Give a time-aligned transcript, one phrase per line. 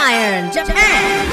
[0.00, 1.26] Gridiron Japan.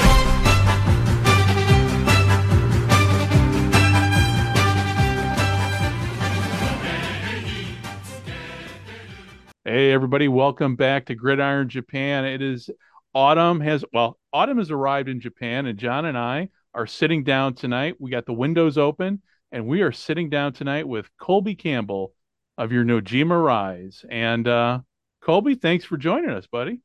[9.64, 12.26] Hey, everybody, welcome back to Gridiron Japan.
[12.26, 12.68] It is
[13.14, 17.54] autumn has, well, autumn has arrived in Japan, and John and I are sitting down
[17.54, 17.94] tonight.
[17.98, 22.12] We got the windows open, and we are sitting down tonight with Colby Campbell
[22.58, 24.04] of your Nojima Rise.
[24.10, 24.80] And uh,
[25.22, 26.82] Colby, thanks for joining us, buddy.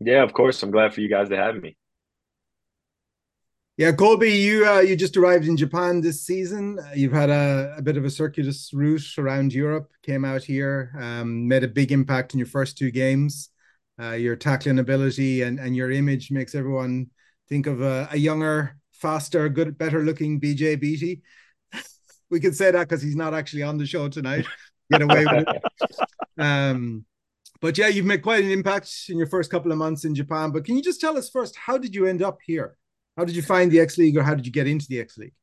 [0.00, 0.62] Yeah, of course.
[0.62, 1.76] I'm glad for you guys to have me.
[3.76, 6.78] Yeah, Colby, you uh, you just arrived in Japan this season.
[6.94, 9.90] You've had a, a bit of a circuitous route around Europe.
[10.02, 13.48] Came out here, um, made a big impact in your first two games.
[13.98, 17.06] Uh, your tackling ability and, and your image makes everyone
[17.48, 21.22] think of a, a younger, faster, good, better looking BJ Beatty.
[22.30, 24.46] we can say that because he's not actually on the show tonight.
[24.90, 25.62] Get away with it.
[26.38, 27.04] Um,
[27.60, 30.50] but yeah, you've made quite an impact in your first couple of months in Japan.
[30.50, 32.76] But can you just tell us first, how did you end up here?
[33.16, 35.18] How did you find the X League, or how did you get into the X
[35.18, 35.34] League?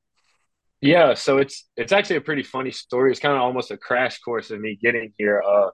[0.82, 3.12] Yeah, so it's it's actually a pretty funny story.
[3.12, 5.42] It's kind of almost a crash course of me getting here.
[5.42, 5.70] Uh,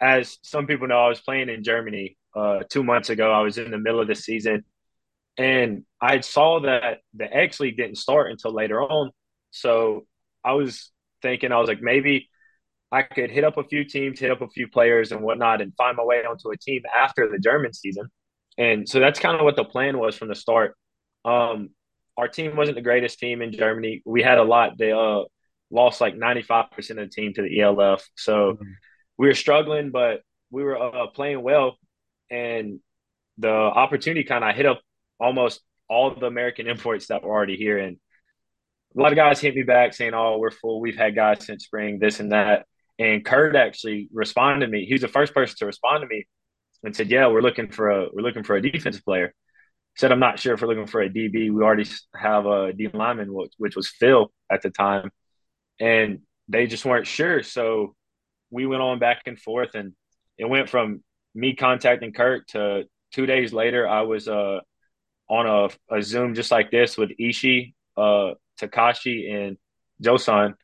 [0.00, 3.32] as some people know, I was playing in Germany uh, two months ago.
[3.32, 4.64] I was in the middle of the season,
[5.36, 9.10] and I saw that the X League didn't start until later on.
[9.50, 10.06] So
[10.44, 10.90] I was
[11.22, 12.28] thinking, I was like, maybe
[12.90, 15.74] I could hit up a few teams, hit up a few players and whatnot, and
[15.76, 18.08] find my way onto a team after the German season.
[18.56, 20.74] And so that's kind of what the plan was from the start.
[21.24, 21.70] Um,
[22.16, 24.02] our team wasn't the greatest team in Germany.
[24.04, 24.78] We had a lot.
[24.78, 25.22] They uh,
[25.70, 28.04] lost like 95% of the team to the ELF.
[28.16, 28.64] So mm-hmm.
[29.18, 31.76] we were struggling, but we were uh, playing well.
[32.30, 32.80] And
[33.36, 34.80] the opportunity kind of hit up
[35.20, 37.78] almost all the American imports that were already here.
[37.78, 37.98] And
[38.96, 40.80] a lot of guys hit me back saying, "Oh, we're full.
[40.80, 42.66] We've had guys since spring, this and that."
[42.98, 44.84] And Kurt actually responded to me.
[44.84, 46.26] He was the first person to respond to me
[46.82, 49.34] and said, "Yeah, we're looking for a we're looking for a defensive player."
[49.98, 51.50] said, I'm not sure if we're looking for a DB.
[51.50, 55.10] We already have a D lineman, which was Phil at the time,
[55.80, 57.42] and they just weren't sure.
[57.42, 57.96] So
[58.50, 59.94] we went on back and forth, and
[60.38, 61.02] it went from
[61.34, 64.60] me contacting Kurt to two days later, I was uh,
[65.28, 65.46] on
[65.90, 69.56] a, a Zoom just like this with Ishi, uh, Takashi, and
[70.02, 70.54] Josan,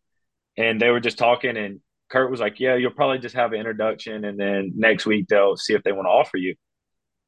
[0.57, 1.57] and they were just talking.
[1.57, 1.81] And
[2.15, 5.57] Kurt was like, "Yeah, you'll probably just have an introduction, and then next week they'll
[5.57, 6.55] see if they want to offer you."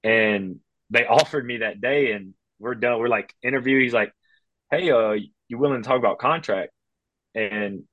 [0.05, 0.61] And
[0.91, 2.99] they offered me that day and we're done.
[2.99, 3.81] We're like interview.
[3.81, 4.13] He's like,
[4.71, 5.17] Hey, uh,
[5.49, 6.73] you willing to talk about contract?
[7.35, 7.85] And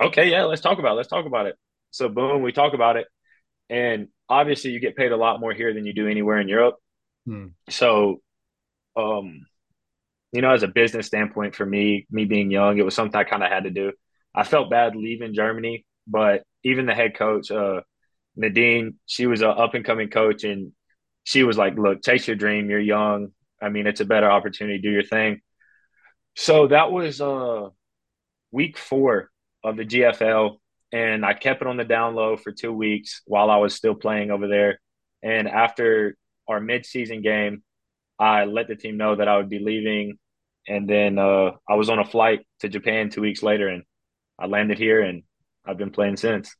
[0.00, 0.96] okay, yeah, let's talk about it.
[0.96, 1.56] Let's talk about it.
[1.90, 3.06] So boom, we talk about it.
[3.70, 6.76] And obviously you get paid a lot more here than you do anywhere in Europe.
[7.26, 7.48] Hmm.
[7.70, 8.20] So
[8.96, 9.46] um,
[10.32, 13.24] you know, as a business standpoint for me, me being young, it was something I
[13.24, 13.92] kind of had to do.
[14.34, 17.80] I felt bad leaving Germany, but even the head coach, uh,
[18.36, 20.72] Nadine, she was an up and coming coach and
[21.24, 22.70] she was like, look, chase your dream.
[22.70, 23.28] You're young.
[23.60, 24.78] I mean, it's a better opportunity.
[24.78, 25.40] Do your thing.
[26.34, 27.68] So that was uh,
[28.50, 29.30] week four
[29.62, 30.56] of the GFL.
[30.92, 33.94] And I kept it on the down low for two weeks while I was still
[33.94, 34.80] playing over there.
[35.22, 36.16] And after
[36.48, 37.62] our midseason game,
[38.18, 40.18] I let the team know that I would be leaving.
[40.68, 43.84] And then uh, I was on a flight to Japan two weeks later and
[44.38, 45.22] I landed here and
[45.64, 46.54] I've been playing since.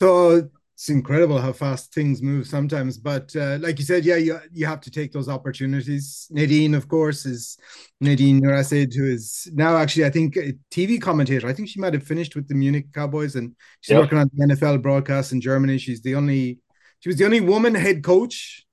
[0.00, 2.98] So it's incredible how fast things move sometimes.
[2.98, 6.26] But uh, like you said, yeah, you you have to take those opportunities.
[6.30, 7.56] Nadine, of course, is
[8.00, 11.46] Nadine Nurasyid, who is now actually, I think, a TV commentator.
[11.46, 14.02] I think she might have finished with the Munich Cowboys, and she's yep.
[14.02, 15.78] working on the NFL broadcast in Germany.
[15.78, 16.58] She's the only,
[17.00, 18.66] she was the only woman head coach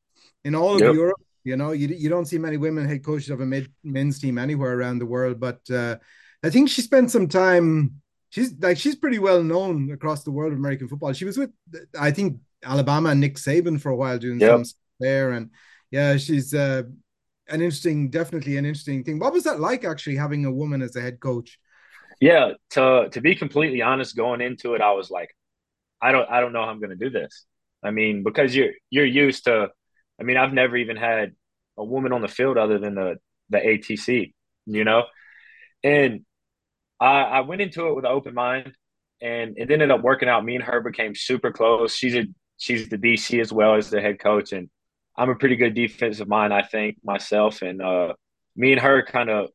[0.43, 0.95] in all of yep.
[0.95, 1.21] Europe.
[1.43, 4.39] You know, you you don't see many women head coaches of a mid, men's team
[4.39, 5.39] anywhere around the world.
[5.39, 5.97] But uh,
[6.43, 10.53] I think she spent some time she's like she's pretty well known across the world
[10.53, 11.13] of American football.
[11.13, 11.51] She was with
[11.99, 14.65] I think Alabama and Nick Saban for a while doing yep.
[14.65, 15.51] some there, and
[15.91, 16.83] yeah, she's uh,
[17.47, 19.19] an interesting, definitely an interesting thing.
[19.19, 21.59] What was that like actually having a woman as a head coach?
[22.19, 25.35] Yeah, to to be completely honest, going into it, I was like,
[26.01, 27.45] I don't I don't know how I'm going to do this.
[27.83, 29.69] I mean, because you're you're used to.
[30.19, 31.33] I mean, I've never even had
[31.77, 33.15] a woman on the field other than the
[33.49, 34.33] the ATC,
[34.67, 35.03] you know,
[35.83, 36.21] and
[37.01, 38.73] I, I went into it with an open mind,
[39.21, 40.45] and it ended up working out.
[40.45, 41.95] Me and her became super close.
[41.95, 42.25] She's a
[42.57, 44.69] she's the DC as well as the head coach, and
[45.17, 47.63] I'm a pretty good defensive mind, I think myself.
[47.63, 48.13] And uh,
[48.55, 49.49] me and her kind of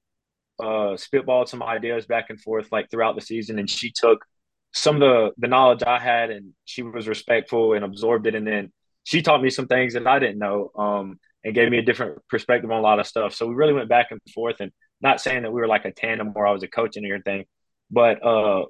[0.61, 4.25] uh, spitballed some ideas back and forth like throughout the season, and she took
[4.73, 8.47] some of the the knowledge I had, and she was respectful and absorbed it, and
[8.47, 8.73] then
[9.05, 12.19] she taught me some things that I didn't know, um, and gave me a different
[12.29, 13.35] perspective on a lot of stuff.
[13.35, 15.93] So we really went back and forth, and not saying that we were like a
[15.93, 17.45] tandem or I was a coach and everything,
[17.91, 18.65] but uh,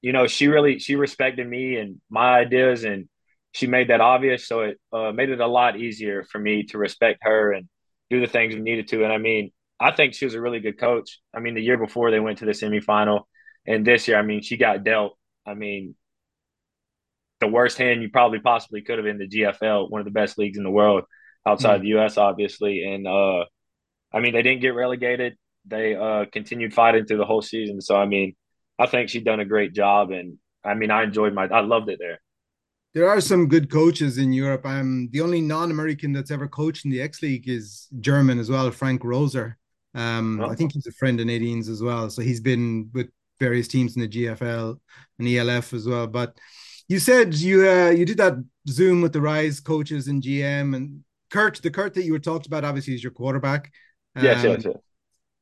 [0.00, 3.08] you know, she really she respected me and my ideas, and
[3.52, 4.46] she made that obvious.
[4.46, 7.68] So it uh, made it a lot easier for me to respect her and
[8.10, 9.04] do the things we needed to.
[9.04, 9.50] And I mean,
[9.80, 11.20] I think she was a really good coach.
[11.34, 13.22] I mean, the year before they went to the semifinal,
[13.66, 15.18] and this year, I mean, she got dealt.
[15.46, 15.94] I mean,
[17.40, 20.38] the worst hand you probably possibly could have in the GFL, one of the best
[20.38, 21.04] leagues in the world
[21.46, 21.82] outside mm-hmm.
[21.82, 22.84] the US, obviously.
[22.84, 23.44] And uh,
[24.12, 25.36] I mean, they didn't get relegated.
[25.68, 27.80] They uh, continued fighting through the whole season.
[27.80, 28.34] So I mean,
[28.78, 31.88] I think she done a great job, and I mean, I enjoyed my, I loved
[31.88, 32.20] it there.
[32.94, 34.64] There are some good coaches in Europe.
[34.64, 38.70] I'm the only non-American that's ever coached in the X League is German as well,
[38.70, 39.54] Frank Roser.
[39.94, 40.48] Um, oh.
[40.48, 42.08] I think he's a friend of Nadine's as well.
[42.10, 44.78] So he's been with various teams in the GFL
[45.18, 46.06] and ELF as well.
[46.06, 46.38] But
[46.88, 48.34] you said you uh, you did that
[48.68, 51.60] Zoom with the Rise coaches and GM and Kurt.
[51.62, 53.70] The Kurt that you were talked about obviously is your quarterback.
[54.16, 54.76] Um, yes, yes, yes.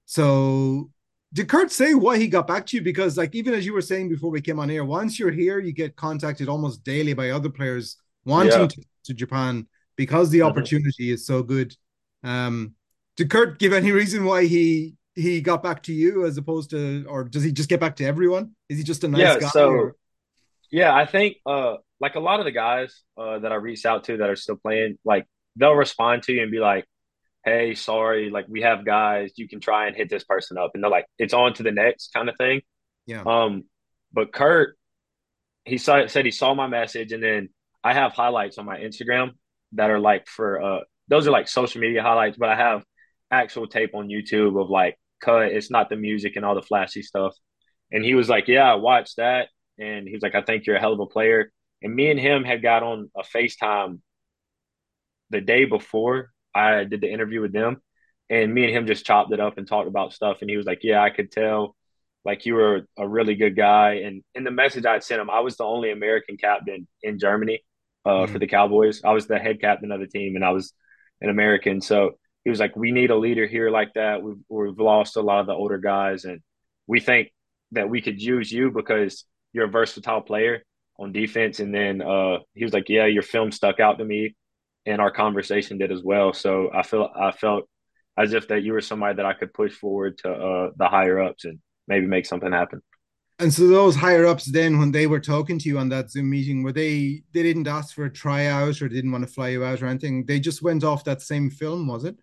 [0.07, 0.91] So
[1.33, 2.83] did Kurt say why he got back to you?
[2.83, 5.59] Because like even as you were saying before we came on air, once you're here,
[5.59, 8.67] you get contacted almost daily by other players wanting yeah.
[8.67, 9.67] to, to, Japan
[9.97, 10.49] because the mm-hmm.
[10.49, 11.77] opportunity is so good.
[12.23, 12.75] Um,
[13.17, 17.05] did Kurt give any reason why he he got back to you as opposed to,
[17.09, 18.53] or does he just get back to everyone?
[18.69, 19.49] Is he just a nice yeah, guy?
[19.49, 19.97] So, or?
[20.71, 24.05] yeah, I think uh, like a lot of the guys uh, that I reached out
[24.05, 25.27] to that are still playing, like
[25.57, 26.85] they'll respond to you and be like,
[27.47, 30.85] "Hey, sorry, like we have guys, you can try and hit this person up," and
[30.85, 32.61] they're like, "It's on to the next kind of thing."
[33.07, 33.23] Yeah.
[33.25, 33.65] Um,
[34.13, 34.77] but Kurt,
[35.65, 37.49] he saw, said he saw my message, and then
[37.83, 39.31] I have highlights on my Instagram
[39.73, 42.85] that are like for uh, those are like social media highlights, but I have
[43.31, 45.53] actual tape on YouTube of like cut.
[45.53, 47.35] It's not the music and all the flashy stuff.
[47.93, 49.49] And he was like, Yeah, I watched that.
[49.79, 51.53] And he was like, I think you're a hell of a player.
[51.83, 54.01] And me and him had got on a FaceTime
[55.31, 57.83] the day before I did the interview with them.
[58.29, 60.39] And me and him just chopped it up and talked about stuff.
[60.41, 61.77] And he was like, Yeah, I could tell
[62.25, 64.01] like you were a really good guy.
[64.05, 67.61] And in the message I'd sent him, I was the only American captain in Germany
[68.05, 68.33] uh, mm-hmm.
[68.33, 69.03] for the Cowboys.
[69.05, 70.73] I was the head captain of the team and I was
[71.21, 71.81] an American.
[71.81, 74.23] So he was like, "We need a leader here like that.
[74.23, 76.43] We've we've lost a lot of the older guys, and
[76.87, 77.33] we think
[77.73, 80.63] that we could use you because you're a versatile player
[80.97, 84.37] on defense." And then uh, he was like, "Yeah, your film stuck out to me,
[84.87, 86.33] and our conversation did as well.
[86.33, 87.69] So I feel I felt
[88.17, 91.21] as if that you were somebody that I could push forward to uh, the higher
[91.21, 92.83] ups and maybe make something happen."
[93.39, 96.31] And so those higher ups then when they were talking to you on that Zoom
[96.31, 99.65] meeting, were they they didn't ask for a tryout or didn't want to fly you
[99.65, 100.25] out or anything?
[100.25, 102.17] They just went off that same film, was it?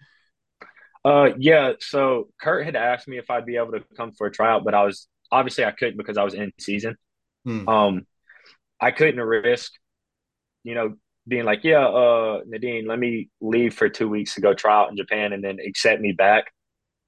[1.05, 1.73] Uh, yeah.
[1.79, 4.73] So Kurt had asked me if I'd be able to come for a tryout, but
[4.73, 6.95] I was obviously I couldn't because I was in season.
[7.45, 7.67] Hmm.
[7.67, 8.07] Um,
[8.79, 9.71] I couldn't risk,
[10.63, 10.95] you know,
[11.27, 14.89] being like, yeah, uh, Nadine, let me leave for two weeks to go try out
[14.89, 16.45] in Japan and then accept me back.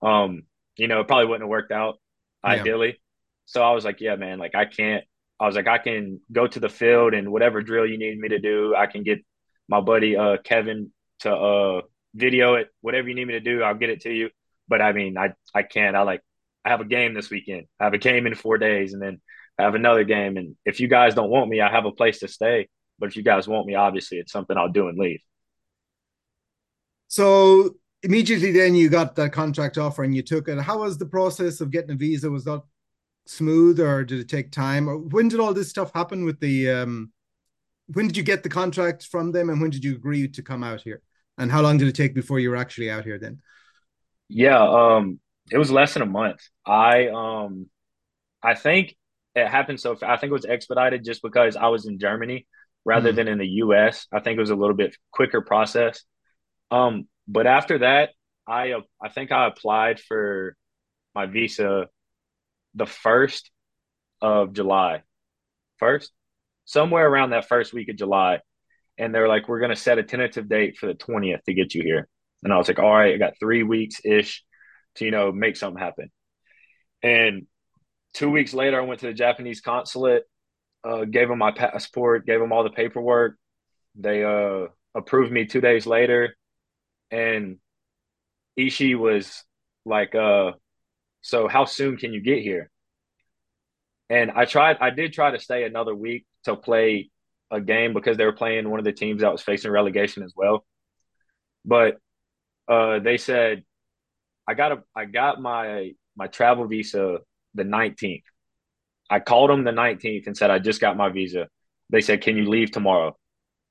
[0.02, 0.44] Um,
[0.78, 2.00] you know, it probably wouldn't have worked out
[2.44, 2.52] yeah.
[2.52, 3.00] ideally.
[3.46, 5.04] So I was like, yeah, man, like I can't.
[5.40, 8.30] I was like, I can go to the field and whatever drill you need me
[8.30, 9.20] to do, I can get
[9.68, 11.82] my buddy uh Kevin to uh
[12.14, 14.30] video it, whatever you need me to do, I'll get it to you.
[14.68, 15.96] But I mean, I I can't.
[15.96, 16.22] I like
[16.64, 17.68] I have a game this weekend.
[17.80, 19.22] I have a game in four days, and then
[19.60, 20.38] I have another game.
[20.38, 22.68] And if you guys don't want me, I have a place to stay.
[23.00, 25.22] But if you guys want me, obviously it's something I'll do and leave.
[27.08, 30.60] So immediately then you got that contract offer and you took it.
[30.60, 32.30] How was the process of getting a visa?
[32.30, 32.62] Was that
[33.26, 34.88] smooth or did it take time?
[34.88, 37.12] Or when did all this stuff happen with the um
[37.88, 40.64] when did you get the contract from them and when did you agree to come
[40.64, 41.02] out here?
[41.38, 43.42] And how long did it take before you were actually out here then?
[44.28, 45.20] Yeah, um,
[45.52, 46.42] it was less than a month.
[46.66, 47.70] I um,
[48.42, 48.96] I think
[49.36, 49.98] it happened so.
[50.02, 52.48] I think it was expedited just because I was in Germany
[52.86, 53.16] rather mm.
[53.16, 54.08] than in the U.S.
[54.14, 56.04] I think it was a little bit quicker process.
[56.72, 58.12] Um, but after that,
[58.48, 60.56] I uh, I think I applied for
[61.14, 61.88] my visa
[62.76, 63.52] the first
[64.22, 65.04] of July,
[65.78, 66.12] first
[66.66, 68.40] somewhere around that first week of July,
[68.98, 71.74] and they're like, we're going to set a tentative date for the 20th to get
[71.74, 72.10] you here.
[72.44, 74.44] And I was like, all right, I got three weeks ish
[74.96, 76.12] to, you know, make something happen.
[77.02, 77.48] And
[78.14, 80.24] two weeks later, I went to the Japanese consulate,
[80.86, 83.38] uh, gave them my passport, gave them all the paperwork.
[83.96, 86.36] They uh, approved me two days later.
[87.12, 87.58] And
[88.60, 89.44] Ishii was
[89.86, 90.54] like, uh,
[91.22, 92.70] so how soon can you get here?
[94.10, 97.10] And I tried, I did try to stay another week to play
[97.50, 100.34] a game because they were playing one of the teams that was facing relegation as
[100.36, 100.66] well.
[101.64, 101.98] But
[102.68, 103.64] uh, they said
[104.48, 107.20] I got a I got my my travel visa
[107.54, 108.24] the 19th.
[109.10, 111.48] I called them the 19th and said I just got my visa.
[111.90, 113.16] They said, "Can you leave tomorrow?"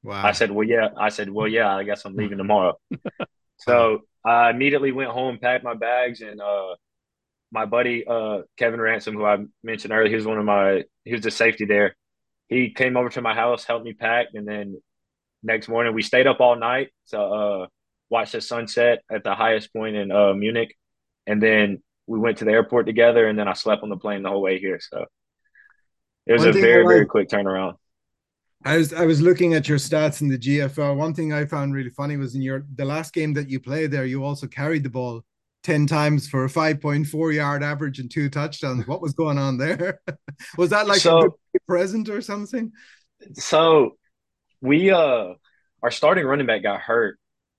[0.02, 0.24] Wow.
[0.24, 1.74] I said, "Well, yeah." I said, "Well, yeah.
[1.74, 2.78] I guess I'm leaving tomorrow."
[3.58, 6.74] so I immediately went home, packed my bags, and uh,
[7.50, 11.12] my buddy uh, Kevin Ransom, who I mentioned earlier, he was one of my he
[11.12, 11.96] was the safety there
[12.48, 14.80] he came over to my house, helped me pack, and then
[15.42, 17.66] next morning we stayed up all night to uh,
[18.10, 20.76] watch the sunset at the highest point in uh, Munich,
[21.26, 24.22] and then we went to the airport together, and then I slept on the plane
[24.22, 24.78] the whole way here.
[24.80, 25.06] So
[26.26, 27.76] it was One a very very quick turnaround.
[28.64, 30.96] I was I was looking at your stats in the GFL.
[30.96, 33.90] One thing I found really funny was in your the last game that you played
[33.90, 35.22] there, you also carried the ball
[35.64, 38.86] 10 times for a 5.4 yard average and two touchdowns.
[38.86, 40.00] What was going on there?
[40.58, 42.72] was that like so, a present or something?
[43.34, 43.96] So
[44.60, 45.34] we uh
[45.82, 47.18] our starting running back got hurt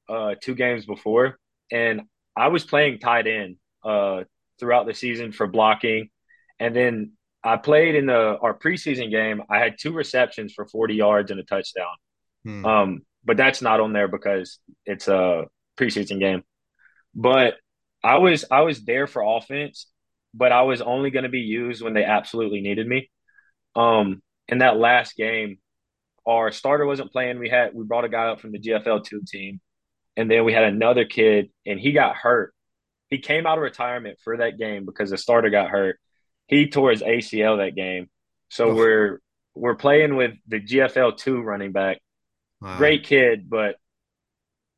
[0.09, 1.37] uh two games before
[1.71, 2.01] and
[2.35, 4.23] I was playing tight end uh
[4.59, 6.09] throughout the season for blocking
[6.59, 7.11] and then
[7.45, 9.43] I played in the our preseason game.
[9.49, 11.95] I had two receptions for 40 yards and a touchdown.
[12.43, 12.65] Hmm.
[12.65, 15.45] Um, but that's not on there because it's a
[15.77, 16.43] preseason game.
[17.13, 17.55] But
[18.03, 19.87] I was I was there for offense,
[20.33, 23.11] but I was only going to be used when they absolutely needed me.
[23.75, 25.59] Um, in that last game,
[26.25, 27.39] our starter wasn't playing.
[27.39, 29.61] We had we brought a guy up from the GFL two team,
[30.17, 32.53] and then we had another kid, and he got hurt.
[33.09, 35.99] He came out of retirement for that game because the starter got hurt,
[36.47, 38.09] he tore his ACL that game.
[38.49, 38.75] So oh.
[38.75, 39.19] we're
[39.55, 41.99] we're playing with the GFL two running back.
[42.61, 42.77] Wow.
[42.77, 43.75] Great kid, but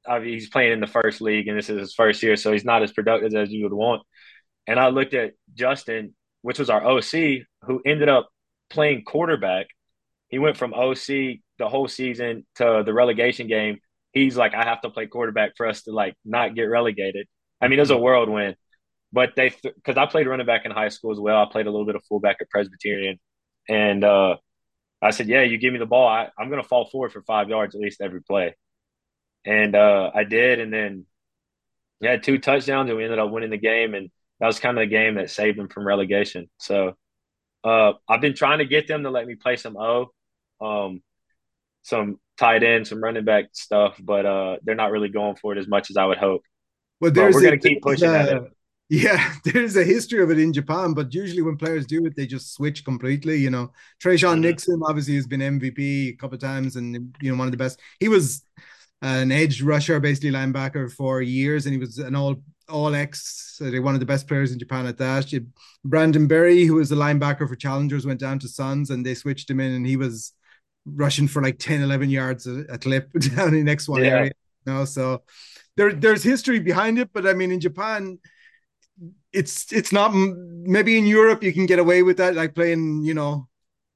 [0.07, 2.51] I mean, he's playing in the first league, and this is his first year, so
[2.51, 4.03] he's not as productive as you would want.
[4.65, 8.29] And I looked at Justin, which was our OC, who ended up
[8.69, 9.67] playing quarterback.
[10.29, 13.79] He went from OC the whole season to the relegation game.
[14.11, 17.27] He's like, I have to play quarterback for us to like not get relegated.
[17.61, 18.03] I mean, it was a mm-hmm.
[18.03, 18.55] whirlwind.
[19.13, 21.41] But they, because I played running back in high school as well.
[21.41, 23.19] I played a little bit of fullback at Presbyterian,
[23.69, 24.35] and uh,
[25.01, 27.21] I said, "Yeah, you give me the ball, I, am going to fall forward for
[27.21, 28.55] five yards at least every play."
[29.45, 31.05] And uh, I did, and then
[32.01, 33.93] we had two touchdowns, and we ended up winning the game.
[33.93, 34.09] And
[34.39, 36.49] that was kind of the game that saved them from relegation.
[36.57, 36.93] So
[37.63, 40.11] uh, I've been trying to get them to let me play some O,
[40.61, 41.01] um,
[41.83, 45.57] some tight end, some running back stuff, but uh, they're not really going for it
[45.59, 46.41] as much as I would hope.
[46.99, 48.43] Well, there's but we're going to keep pushing at it.
[48.89, 52.25] Yeah, there's a history of it in Japan, but usually when players do it, they
[52.25, 53.37] just switch completely.
[53.37, 53.71] You know,
[54.03, 54.41] mm-hmm.
[54.41, 57.79] Nixon obviously has been MVP a couple times, and you know one of the best.
[57.99, 58.43] He was
[59.01, 63.81] an edge rusher, basically linebacker for years, and he was an all all X, uh,
[63.81, 65.33] one of the best players in Japan at that.
[65.85, 69.49] Brandon Berry, who was a linebacker for Challengers, went down to Suns, and they switched
[69.49, 70.33] him in, and he was
[70.85, 74.09] rushing for like 10, 11 yards a, a clip down in X one yeah.
[74.09, 74.31] area.
[74.65, 75.23] You know, so
[75.75, 78.19] there there's history behind it, but I mean in Japan
[79.33, 83.13] it's it's not maybe in Europe you can get away with that, like playing you
[83.13, 83.47] know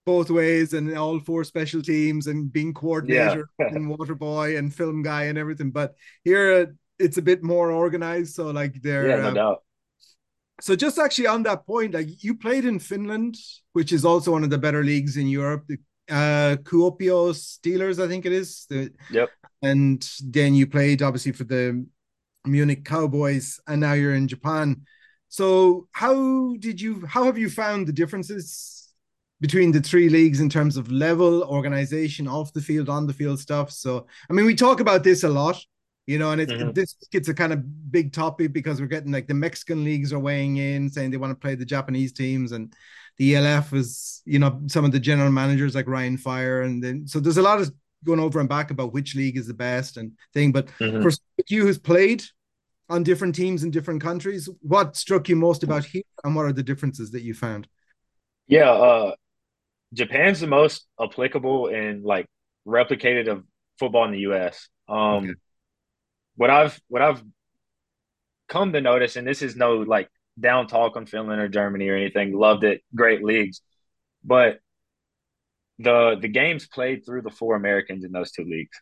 [0.05, 3.67] both ways and all four special teams and being coordinator yeah.
[3.69, 5.71] and water boy and film guy and everything.
[5.71, 8.35] But here it's a bit more organized.
[8.35, 9.63] So like they're yeah, no um, doubt.
[10.59, 13.35] So just actually on that point, like you played in Finland,
[13.73, 15.65] which is also one of the better leagues in Europe.
[15.67, 15.77] The
[16.09, 18.65] uh Kuopio Steelers, I think it is.
[18.69, 19.29] The, yep.
[19.63, 21.85] And then you played obviously for the
[22.45, 24.85] Munich Cowboys, and now you're in Japan.
[25.31, 28.89] So how did you how have you found the differences
[29.39, 33.39] between the three leagues in terms of level, organization, off the field, on the field
[33.39, 33.71] stuff?
[33.71, 35.57] So I mean, we talk about this a lot,
[36.05, 36.73] you know, and it's mm-hmm.
[36.73, 40.19] this gets a kind of big topic because we're getting like the Mexican leagues are
[40.19, 42.73] weighing in, saying they want to play the Japanese teams, and
[43.17, 47.07] the ELF is, you know, some of the general managers like Ryan Fire, and then
[47.07, 47.71] so there's a lot of
[48.03, 50.51] going over and back about which league is the best and thing.
[50.51, 51.01] But mm-hmm.
[51.01, 51.11] for
[51.47, 52.21] you who's played
[52.91, 54.49] on different teams in different countries.
[54.61, 57.67] What struck you most about here, and what are the differences that you found?
[58.47, 59.15] Yeah, uh,
[59.93, 62.27] Japan's the most applicable and like
[62.67, 63.43] replicated of
[63.79, 64.67] football in the U.S.
[64.89, 65.33] Um, okay.
[66.35, 67.23] What I've what I've
[68.49, 71.95] come to notice, and this is no like down talk on Finland or Germany or
[71.95, 72.33] anything.
[72.33, 73.61] Loved it, great leagues,
[74.23, 74.59] but
[75.79, 78.77] the the games played through the four Americans in those two leagues.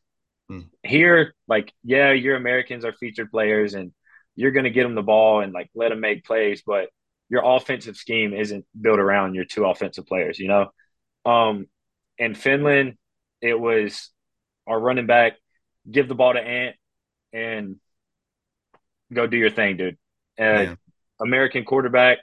[0.50, 0.62] Hmm.
[0.84, 3.92] Here, like, yeah, your Americans are featured players, and
[4.40, 6.88] you're going to get them the ball and like let them make plays, but
[7.28, 10.72] your offensive scheme isn't built around your two offensive players, you know?
[11.26, 11.68] Um,
[12.18, 12.98] in Finland,
[13.42, 14.10] it was
[14.66, 15.34] our running back,
[15.92, 16.78] give the ball to Ant
[17.34, 17.76] and
[19.12, 19.98] go do your thing, dude.
[20.40, 20.76] Uh,
[21.22, 22.20] American quarterback,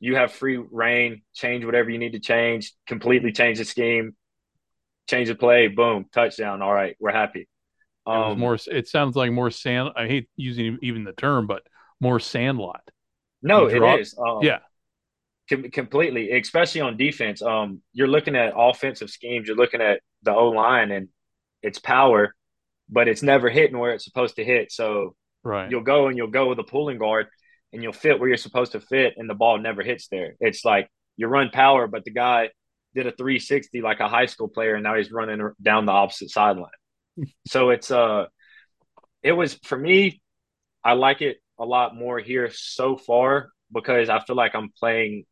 [0.00, 4.16] you have free reign, change whatever you need to change, completely change the scheme,
[5.08, 6.60] change the play, boom, touchdown.
[6.60, 7.46] All right, we're happy.
[8.06, 8.58] Um, it more.
[8.66, 9.90] It sounds like more sand.
[9.96, 11.62] I hate using even the term, but
[12.00, 12.82] more sandlot.
[13.42, 14.16] No, it is.
[14.18, 14.58] Um, yeah,
[15.48, 16.32] com- completely.
[16.32, 17.42] Especially on defense.
[17.42, 19.48] Um, you're looking at offensive schemes.
[19.48, 21.08] You're looking at the O line and
[21.62, 22.34] its power,
[22.88, 24.72] but it's never hitting where it's supposed to hit.
[24.72, 25.70] So right.
[25.70, 27.26] you'll go and you'll go with a pulling guard,
[27.72, 30.36] and you'll fit where you're supposed to fit, and the ball never hits there.
[30.40, 32.50] It's like you run power, but the guy
[32.94, 36.30] did a 360 like a high school player, and now he's running down the opposite
[36.30, 36.70] sideline.
[37.46, 38.26] So it's uh,
[39.22, 40.20] it was for me.
[40.84, 45.24] I like it a lot more here so far because I feel like I'm playing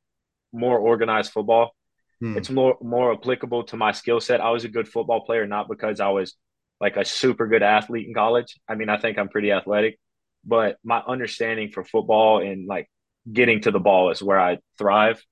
[0.53, 1.75] more organized football.
[2.21, 2.37] Hmm.
[2.37, 4.41] It's more more applicable to my skill set.
[4.41, 6.35] I was a good football player not because I was
[6.81, 8.59] like a super good athlete in college.
[8.69, 9.99] I mean, I think I'm pretty athletic,
[10.45, 12.91] but my understanding for football and like
[13.33, 15.23] getting to the ball is where I thrive.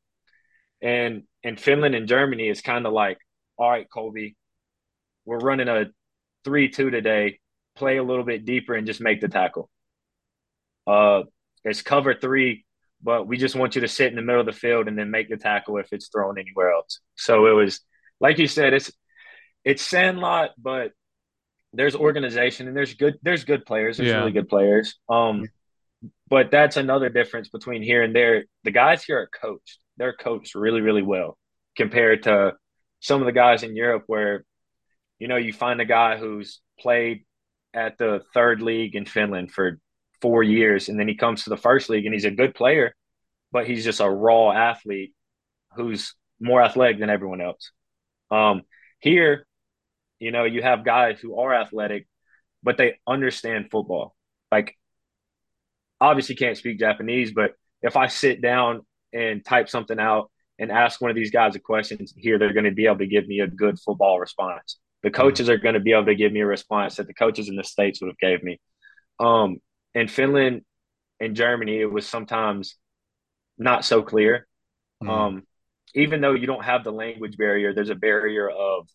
[0.81, 3.19] And in Finland and Germany, it's kind of like,
[3.57, 4.37] all right, Colby,
[5.25, 5.87] we're running a
[6.45, 7.39] 3 2 today.
[7.75, 9.71] Play a little bit deeper and just make the tackle.
[10.87, 11.23] Uh,
[11.65, 12.65] it's cover three,
[13.03, 15.11] but we just want you to sit in the middle of the field and then
[15.11, 17.01] make the tackle if it's thrown anywhere else.
[17.17, 17.81] So it was,
[18.21, 18.93] like you said, it's
[19.65, 20.93] it's Sandlot, but
[21.73, 23.97] there's organization and there's good there's good players.
[23.97, 24.19] There's yeah.
[24.19, 24.99] really good players.
[25.09, 25.49] Um,
[26.29, 28.45] but that's another difference between here and there.
[28.65, 29.79] The guys here are coached.
[29.97, 31.39] They're coached really, really well
[31.77, 32.55] compared to
[33.01, 34.45] some of the guys in Europe where,
[35.23, 37.25] you know, you find a guy who's played
[37.73, 39.79] at the third league in Finland for
[40.21, 42.93] four years and then he comes to the first league and he's a good player,
[43.53, 45.15] but he's just a raw athlete
[45.77, 47.71] who's more athletic than everyone else.
[48.33, 48.63] Um,
[48.99, 49.47] here,
[50.19, 52.09] you know, you have guys who are athletic,
[52.65, 54.17] but they understand football.
[54.51, 54.77] Like,
[56.01, 61.01] obviously, can't speak Japanese, but if I sit down and type something out and ask
[61.01, 63.39] one of these guys a question here, they're going to be able to give me
[63.39, 64.79] a good football response.
[65.03, 65.21] The mm-hmm.
[65.21, 67.57] coaches are going to be able to give me a response that the coaches in
[67.57, 68.61] the states would have gave me.
[69.19, 69.59] Um,
[69.95, 70.63] in Finland
[71.21, 72.77] and Germany, it was sometimes
[73.59, 74.47] not so clear.
[75.03, 75.09] Mm.
[75.09, 75.43] Um,
[75.95, 78.89] even though you don't have the language barrier, there's a barrier of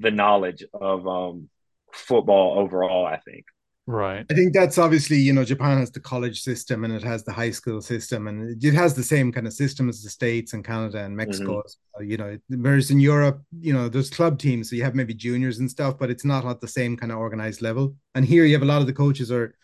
[0.00, 1.48] the knowledge of um,
[1.92, 3.06] football overall.
[3.06, 3.44] I think.
[3.86, 4.24] Right.
[4.30, 7.32] I think that's obviously, you know, Japan has the college system and it has the
[7.32, 10.64] high school system and it has the same kind of system as the States and
[10.64, 11.62] Canada and Mexico.
[11.98, 12.10] Mm-hmm.
[12.10, 15.58] You know, whereas in Europe, you know, there's club teams, so you have maybe juniors
[15.58, 17.96] and stuff, but it's not at the same kind of organized level.
[18.14, 19.56] And here you have a lot of the coaches are,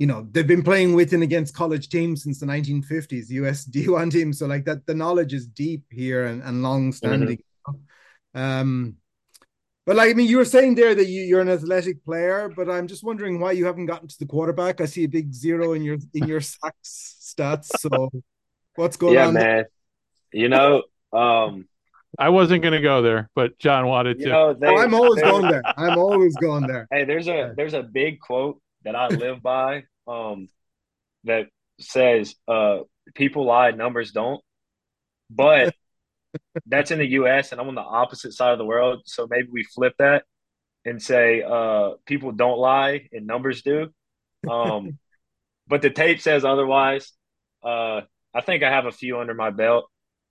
[0.00, 4.10] you know, they've been playing with and against college teams since the 1950s, US D1
[4.10, 4.40] teams.
[4.40, 7.38] So like that, the knowledge is deep here and, and long standing.
[7.68, 8.40] Mm-hmm.
[8.40, 8.96] Um,
[9.90, 12.70] but like, I mean, you were saying there that you, you're an athletic player, but
[12.70, 14.80] I'm just wondering why you haven't gotten to the quarterback.
[14.80, 17.76] I see a big zero in your in your sacks stats.
[17.76, 18.12] So,
[18.76, 19.34] what's going yeah, on?
[19.34, 19.64] Yeah, man.
[20.32, 21.66] You know, um,
[22.16, 24.28] I wasn't going to go there, but John wanted to.
[24.28, 25.62] Know, they, oh, I'm always going there.
[25.64, 26.86] I'm always going there.
[26.92, 30.46] Hey, there's a there's a big quote that I live by um,
[31.24, 31.48] that
[31.80, 32.82] says, uh,
[33.16, 34.40] "People lie, numbers don't."
[35.28, 35.74] But
[36.66, 39.02] that's in the US and I'm on the opposite side of the world.
[39.06, 40.24] So maybe we flip that
[40.84, 43.88] and say uh, people don't lie and numbers do.
[44.48, 44.98] Um,
[45.68, 47.12] but the tape says otherwise.
[47.62, 49.90] Uh, I think I have a few under my belt.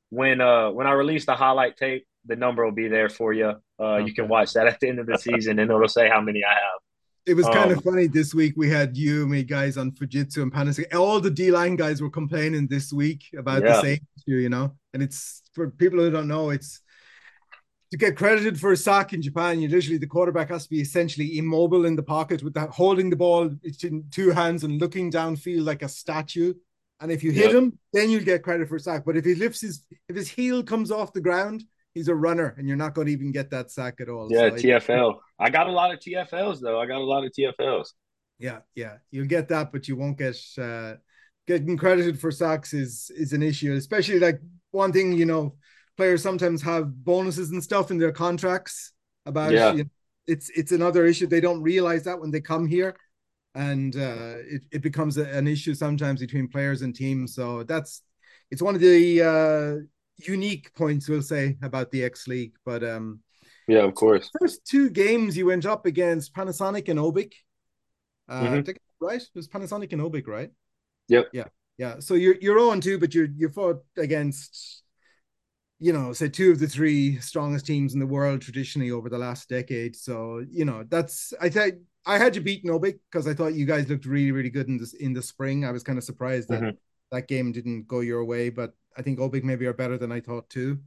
[0.10, 3.54] When uh, when I release the highlight tape, the number will be there for you.
[3.80, 4.08] Uh, okay.
[4.08, 6.44] You can watch that at the end of the season, and it'll say how many
[6.44, 6.82] I have.
[7.26, 8.54] It was kind um, of funny this week.
[8.58, 10.96] We had you, me guys on Fujitsu and Panasonic.
[10.96, 13.74] All the D line guys were complaining this week about yeah.
[13.74, 14.74] the same issue, you know.
[14.94, 16.82] And it's for people who don't know, it's
[17.92, 19.60] to get credited for a sack in Japan.
[19.60, 23.10] You literally the quarterback has to be essentially immobile in the pocket with that holding
[23.10, 23.52] the ball
[23.84, 26.54] in two hands and looking downfield like a statue.
[27.02, 27.56] And if you hit yep.
[27.56, 29.06] him, then you'll get credit for a sack.
[29.06, 32.56] But if he lifts his, if his heel comes off the ground, he's a runner,
[32.58, 34.28] and you're not going to even get that sack at all.
[34.32, 35.20] Yeah, so TFL.
[35.40, 36.80] I got a lot of TFLs though.
[36.80, 37.90] I got a lot of TFLs.
[38.38, 40.96] Yeah, yeah, you'll get that, but you won't get uh,
[41.48, 44.40] getting credited for sacks is is an issue, especially like
[44.72, 45.56] one thing you know,
[45.98, 48.94] players sometimes have bonuses and stuff in their contracts
[49.26, 49.72] about yeah.
[49.74, 49.90] You know,
[50.28, 51.28] it's it's another issue.
[51.28, 52.96] They don't realize that when they come here,
[53.56, 57.34] and uh, it it becomes a, an issue sometimes between players and teams.
[57.34, 58.04] So that's
[58.52, 59.86] it's one of the uh,
[60.28, 62.54] unique points we'll say about the X League.
[62.66, 63.20] But um,
[63.68, 64.30] yeah, of course.
[64.40, 67.34] First two games you went up against Panasonic and Obic.
[68.28, 68.72] Uh, mm-hmm.
[69.00, 69.22] right?
[69.22, 70.50] It was Panasonic and Obic, right?
[71.08, 71.30] Yep.
[71.34, 71.46] Yeah.
[71.78, 71.96] Yeah.
[72.00, 74.84] So you're you're on two, but you you fought against,
[75.80, 79.18] you know, say two of the three strongest teams in the world traditionally over the
[79.18, 79.96] last decade.
[79.96, 83.66] So you know that's I think I had you beat Obic because I thought you
[83.66, 85.64] guys looked really really good in this in the spring.
[85.64, 86.78] I was kind of surprised that mm-hmm.
[87.12, 90.20] That game didn't go your way, but I think Obic maybe are better than I
[90.20, 90.80] thought too.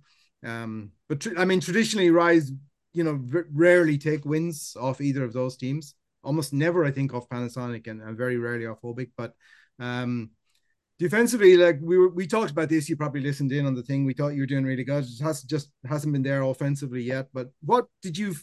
[0.44, 2.52] Um, but tr- I mean, traditionally, Rise,
[2.92, 5.94] you know, r- rarely take wins off either of those teams.
[6.24, 9.10] Almost never, I think, off Panasonic, and, and very rarely off Obic.
[9.16, 9.34] But
[9.78, 10.30] um,
[10.98, 12.88] defensively, like we were, we talked about this.
[12.88, 14.04] You probably listened in on the thing.
[14.04, 15.04] We thought you were doing really good.
[15.04, 17.28] It has just hasn't been there offensively yet.
[17.32, 18.34] But what did you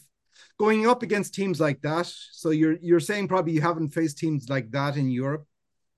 [0.58, 2.06] going up against teams like that?
[2.32, 5.46] So you're you're saying probably you haven't faced teams like that in Europe.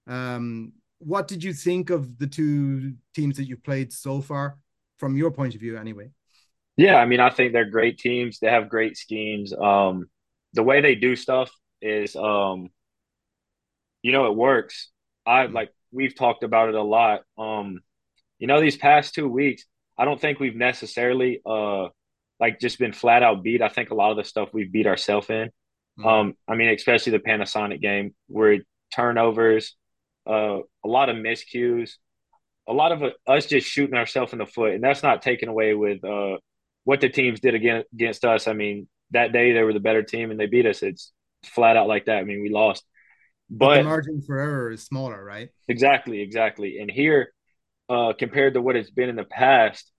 [0.06, 0.72] Um,
[1.04, 4.58] what did you think of the two teams that you played so far,
[4.98, 6.10] from your point of view, anyway?
[6.76, 8.38] Yeah, I mean, I think they're great teams.
[8.38, 9.52] They have great schemes.
[9.52, 10.06] Um,
[10.54, 12.68] the way they do stuff is, um,
[14.02, 14.90] you know, it works.
[15.26, 17.22] I like we've talked about it a lot.
[17.38, 17.80] Um,
[18.38, 19.64] you know, these past two weeks,
[19.98, 21.88] I don't think we've necessarily uh
[22.40, 23.62] like just been flat out beat.
[23.62, 25.50] I think a lot of the stuff we've beat ourselves in.
[25.98, 26.06] Mm-hmm.
[26.06, 28.58] Um, I mean, especially the Panasonic game where
[28.94, 29.76] turnovers,
[30.26, 31.92] uh, a lot of miscues,
[32.68, 35.74] a lot of us just shooting ourselves in the foot, and that's not taken away
[35.74, 36.38] with uh,
[36.84, 38.46] what the teams did against against us.
[38.46, 40.82] I mean, that day they were the better team and they beat us.
[40.82, 41.12] It's
[41.44, 42.18] flat out like that.
[42.18, 42.84] I mean, we lost,
[43.50, 45.48] but, but the margin for error is smaller, right?
[45.68, 46.78] Exactly, exactly.
[46.78, 47.32] And here,
[47.88, 49.90] uh, compared to what it's been in the past,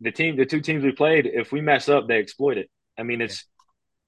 [0.00, 2.70] the team, the two teams we played, if we mess up, they exploit it.
[2.98, 3.44] I mean, it's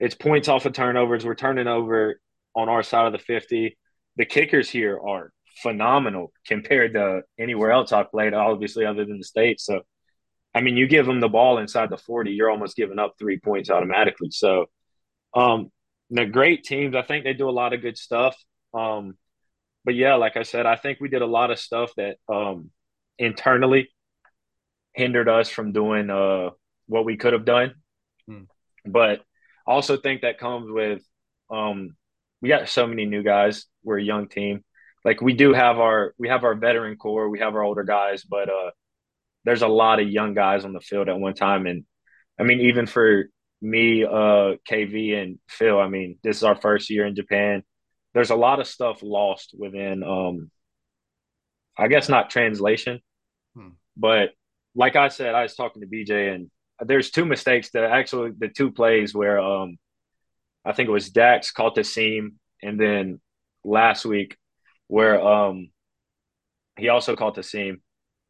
[0.00, 0.06] yeah.
[0.06, 1.24] it's points off of turnovers.
[1.24, 2.18] We're turning over
[2.56, 3.76] on our side of the fifty.
[4.16, 9.24] The kickers here are phenomenal compared to anywhere else I've played, obviously, other than the
[9.24, 9.64] States.
[9.64, 9.82] So,
[10.54, 13.38] I mean, you give them the ball inside the 40, you're almost giving up three
[13.38, 14.30] points automatically.
[14.30, 14.66] So,
[15.34, 15.70] um,
[16.10, 18.36] the great teams, I think they do a lot of good stuff.
[18.72, 19.16] Um,
[19.84, 22.70] but yeah, like I said, I think we did a lot of stuff that um,
[23.18, 23.88] internally
[24.94, 26.50] hindered us from doing uh,
[26.86, 27.74] what we could have done.
[28.26, 28.42] Hmm.
[28.86, 29.20] But
[29.66, 31.02] I also think that comes with
[31.50, 31.96] um,
[32.44, 33.64] we got so many new guys.
[33.82, 34.62] We're a young team
[35.04, 38.24] like we do have our we have our veteran core, we have our older guys,
[38.24, 38.70] but uh,
[39.44, 41.84] there's a lot of young guys on the field at one time, and
[42.40, 43.26] I mean even for
[43.60, 47.62] me, uh, KV and Phil, I mean this is our first year in Japan.
[48.14, 50.50] There's a lot of stuff lost within, um,
[51.76, 53.00] I guess not translation,
[53.54, 53.70] hmm.
[53.96, 54.30] but
[54.74, 58.48] like I said, I was talking to BJ, and there's two mistakes that actually the
[58.48, 59.76] two plays where um,
[60.64, 63.20] I think it was Dax caught the seam, and then
[63.64, 64.36] last week
[64.88, 65.70] where um
[66.78, 67.80] he also caught the seam.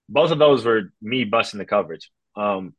[0.09, 2.11] Both of those were me busting the coverage.
[2.37, 2.75] Um,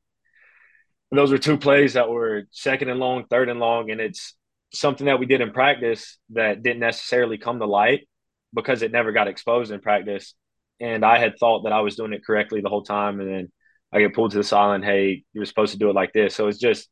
[1.11, 4.35] those were two plays that were second and long, third and long, and it's
[4.73, 8.07] something that we did in practice that didn't necessarily come to light
[8.53, 10.35] because it never got exposed in practice.
[10.79, 13.51] And I had thought that I was doing it correctly the whole time, and then
[13.91, 16.11] I get pulled to the side and hey, you were supposed to do it like
[16.11, 16.35] this.
[16.35, 16.89] So it's just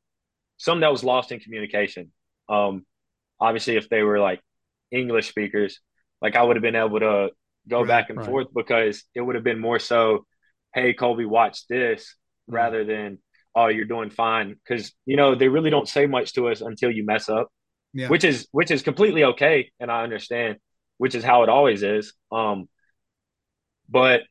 [0.58, 2.12] something that was lost in communication.
[2.54, 2.86] Um,
[3.39, 4.42] obviously, if they were like
[4.92, 5.80] English speakers,
[6.22, 7.30] like I would have been able to
[7.68, 8.28] go right, back and right.
[8.28, 10.26] forth because it would have been more so,
[10.74, 12.56] hey, Colby, watch this mm-hmm.
[12.56, 13.20] rather than,
[13.56, 14.56] oh, you're doing fine.
[14.56, 17.48] Because, you know, they really don't say much to us until you mess up.
[17.96, 18.10] Yeah.
[18.10, 20.58] Which is which is completely okay, and I understand,
[20.98, 22.13] which is how it always is.
[22.32, 22.68] Um,
[23.88, 24.22] but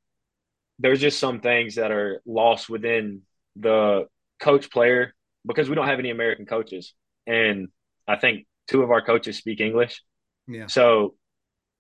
[0.81, 3.23] there's just some things that are lost within
[3.55, 4.07] the
[4.41, 5.15] coach player
[5.47, 6.93] because we don't have any American coaches,
[7.25, 7.69] and
[8.07, 10.03] I think two of our coaches speak English.
[10.49, 10.67] Yeah.
[10.67, 11.15] So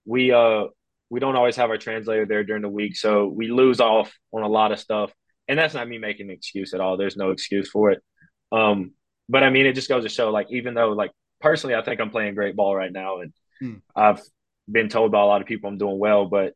[0.04, 0.64] we uh
[1.10, 4.42] we don't always have our translator there during the week, so we lose off on
[4.42, 5.12] a lot of stuff.
[5.48, 6.96] And that's not me making an excuse at all.
[6.96, 8.02] There's no excuse for it.
[8.50, 8.92] Um,
[9.28, 12.00] but I mean, it just goes to show, like, even though, like, personally, I think
[12.00, 13.74] I'm playing great ball right now, and hmm.
[13.94, 14.22] I've
[14.70, 16.54] been told by a lot of people I'm doing well, but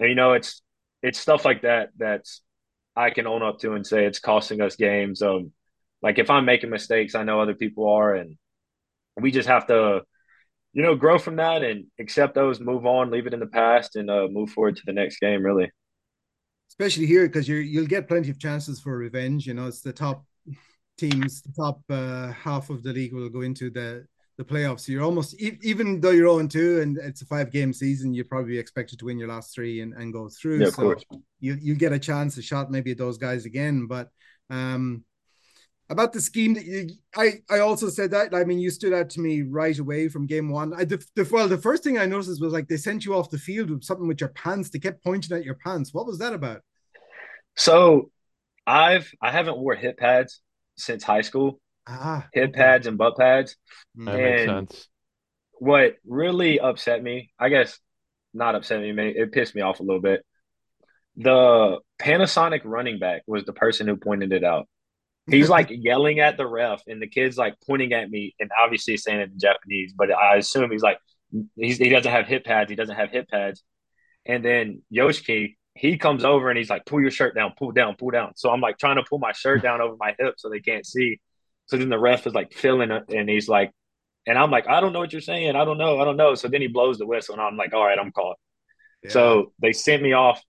[0.00, 0.62] you know, it's
[1.02, 2.42] it's stuff like that that's
[2.94, 5.22] I can own up to and say it's costing us games.
[5.22, 5.52] Um,
[6.02, 8.36] like if I'm making mistakes, I know other people are, and
[9.20, 10.02] we just have to
[10.72, 13.96] you know, grow from that and accept those, move on, leave it in the past,
[13.96, 15.42] and uh, move forward to the next game.
[15.42, 15.70] Really,
[16.70, 19.46] especially here because you you'll get plenty of chances for revenge.
[19.46, 20.24] You know, it's the top
[20.96, 24.80] teams, the top uh, half of the league will go into the the playoffs.
[24.80, 28.24] So you're almost even though you're 0 2 and it's a five game season, you're
[28.24, 30.64] probably expected to win your last three and, and go through.
[30.64, 30.96] Yeah, so
[31.40, 33.86] you you get a chance, a shot maybe at those guys again.
[33.86, 34.10] But
[34.50, 35.04] um
[35.90, 39.10] about the scheme that you, I I also said that I mean you stood out
[39.10, 40.74] to me right away from game one.
[40.74, 43.30] I the, the well the first thing I noticed was like they sent you off
[43.30, 44.70] the field with something with your pants.
[44.70, 45.94] They kept pointing at your pants.
[45.94, 46.60] What was that about?
[47.56, 48.10] So
[48.66, 50.40] I've I haven't wore hip pads
[50.76, 51.60] since high school.
[51.86, 52.58] Ah, hip okay.
[52.58, 53.56] pads and butt pads.
[53.96, 54.88] That and makes sense.
[55.52, 57.78] What really upset me, I guess,
[58.34, 60.24] not upset me, it pissed me off a little bit.
[61.16, 64.68] The Panasonic running back was the person who pointed it out.
[65.30, 68.96] He's like yelling at the ref, and the kid's like pointing at me, and obviously
[68.96, 69.92] saying it in Japanese.
[69.96, 70.98] But I assume he's like,
[71.56, 72.70] he's, he doesn't have hip pads.
[72.70, 73.62] He doesn't have hip pads.
[74.24, 77.96] And then Yoshiki, he comes over and he's like, pull your shirt down, pull down,
[77.96, 78.32] pull down.
[78.36, 80.84] So I'm like trying to pull my shirt down over my hip so they can't
[80.84, 81.20] see.
[81.66, 83.72] So then the ref is like feeling it, and he's like,
[84.26, 85.56] and I'm like, I don't know what you're saying.
[85.56, 86.00] I don't know.
[86.00, 86.34] I don't know.
[86.34, 88.36] So then he blows the whistle, and I'm like, all right, I'm caught.
[89.02, 89.10] Yeah.
[89.10, 90.42] So they sent me off,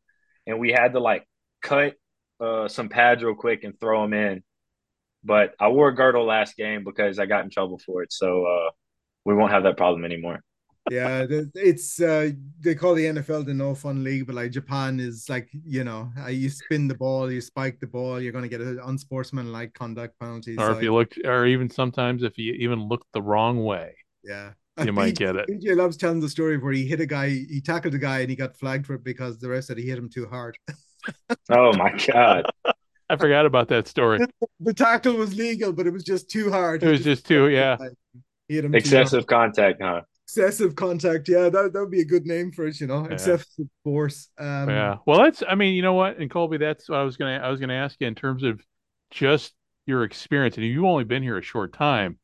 [0.48, 1.28] and we had to like
[1.62, 1.96] cut
[2.40, 4.44] uh, some pads real quick and throw them in.
[5.30, 8.12] But I wore a girdle last game because I got in trouble for it.
[8.12, 8.72] So uh,
[9.26, 10.40] we won't have that problem anymore.
[10.90, 15.30] yeah, it's uh, they call the NFL the no fun league, but like Japan is
[15.30, 18.50] like you know uh, you spin the ball, you spike the ball, you're going to
[18.50, 20.58] get an unsportsmanlike conduct penalty.
[20.58, 23.94] Or so if you look, or even sometimes if you even look the wrong way,
[24.24, 25.48] yeah, you might get it.
[25.48, 28.32] BJ loves telling the story where he hit a guy, he tackled a guy, and
[28.32, 30.58] he got flagged for it because the rest said he hit him too hard.
[31.52, 32.46] oh my god!
[33.10, 34.20] I forgot about that story.
[34.20, 36.84] The, the, tackle was legal, but it was just too hard.
[36.84, 37.78] It was just too, yeah.
[38.48, 40.02] Excessive contact, huh?
[40.26, 41.50] Excessive contact, yeah.
[41.50, 43.06] That that would be a good name for it, you know.
[43.08, 43.14] Yeah.
[43.14, 44.30] Excessive force.
[44.38, 44.98] Um, yeah.
[45.08, 45.42] Well, that's.
[45.48, 47.38] I mean, you know what, and Colby, that's what I was gonna.
[47.44, 48.62] I was gonna ask you in terms of
[49.10, 49.54] just
[49.88, 52.20] your experience, and you've only been here a short time.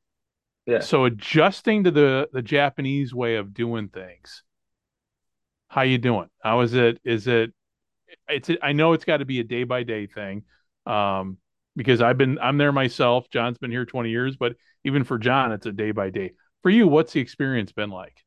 [0.68, 0.82] Yeah.
[0.82, 4.44] So adjusting to the the Japanese way of doing things.
[5.68, 6.30] How you doing?
[6.44, 7.00] How is it?
[7.04, 7.54] Is it?
[8.30, 8.52] It's.
[8.62, 10.44] I know it's got to be a day by day thing
[10.86, 11.38] um,
[11.76, 13.30] because I've been I'm there myself.
[13.30, 16.34] John's been here 20 years, but even for John, it's a day by day.
[16.64, 18.18] For you, what's the experience been like?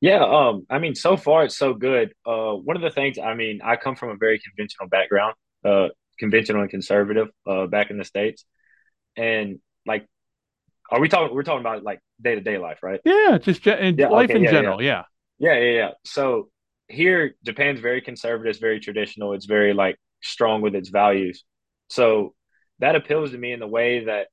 [0.00, 2.12] Yeah, um, I mean, so far it's so good.
[2.24, 5.88] Uh, one of the things, I mean, I come from a very conventional background, uh,
[6.18, 8.44] conventional and conservative, uh, back in the states,
[9.16, 10.06] and like,
[10.90, 11.34] are we talking?
[11.34, 13.00] We're talking about like day to day life, right?
[13.04, 14.82] Yeah, just ge- yeah, life okay, in yeah, general.
[14.82, 15.04] Yeah.
[15.38, 15.90] yeah, yeah, yeah, yeah.
[16.04, 16.50] So
[16.88, 19.32] here, Japan's very conservative, it's very traditional.
[19.32, 21.44] It's very like strong with its values.
[21.88, 22.34] So
[22.78, 24.28] that appeals to me in the way that,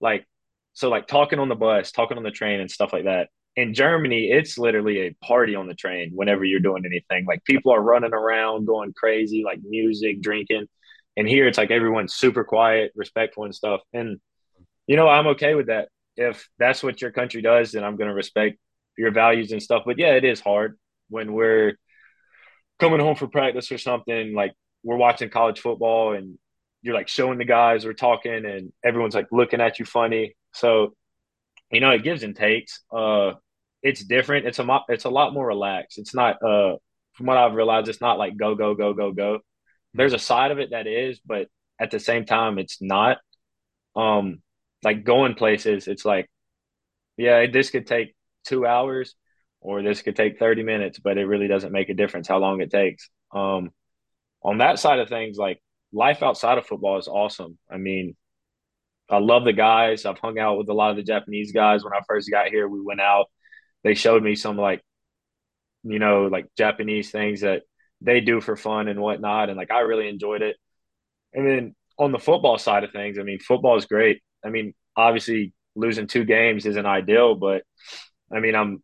[0.00, 0.26] like,
[0.72, 3.28] so like talking on the bus, talking on the train, and stuff like that.
[3.56, 7.24] In Germany, it's literally a party on the train whenever you're doing anything.
[7.24, 10.66] Like people are running around, going crazy, like music, drinking.
[11.16, 13.80] And here it's like everyone's super quiet, respectful, and stuff.
[13.94, 14.20] And
[14.86, 15.88] you know, I'm okay with that.
[16.16, 18.58] If that's what your country does, then I'm going to respect
[18.96, 19.82] your values and stuff.
[19.86, 21.76] But yeah, it is hard when we're
[22.78, 24.34] coming home for practice or something.
[24.34, 26.38] Like we're watching college football and
[26.86, 30.36] you're like showing the guys we're talking and everyone's like looking at you funny.
[30.52, 30.94] So
[31.72, 32.80] you know it gives and takes.
[32.96, 33.32] Uh
[33.82, 34.46] it's different.
[34.46, 35.98] It's a mo- it's a lot more relaxed.
[35.98, 36.76] It's not uh
[37.14, 39.40] from what i've realized it's not like go go go go go.
[39.94, 41.48] There's a side of it that is but
[41.80, 43.18] at the same time it's not.
[43.96, 44.42] Um
[44.84, 46.30] like going places it's like
[47.16, 49.16] yeah this could take two hours
[49.60, 52.60] or this could take 30 minutes but it really doesn't make a difference how long
[52.60, 53.10] it takes.
[53.32, 53.70] Um
[54.44, 55.60] on that side of things like
[55.96, 57.58] life outside of football is awesome.
[57.70, 58.14] I mean,
[59.08, 60.04] I love the guys.
[60.04, 62.68] I've hung out with a lot of the Japanese guys when I first got here.
[62.68, 63.26] We went out.
[63.82, 64.82] They showed me some like,
[65.84, 67.62] you know, like Japanese things that
[68.00, 69.48] they do for fun and whatnot.
[69.48, 70.56] And like I really enjoyed it.
[71.32, 74.20] And then on the football side of things, I mean, football is great.
[74.44, 77.62] I mean, obviously losing two games isn't ideal, but
[78.30, 78.82] I mean, I'm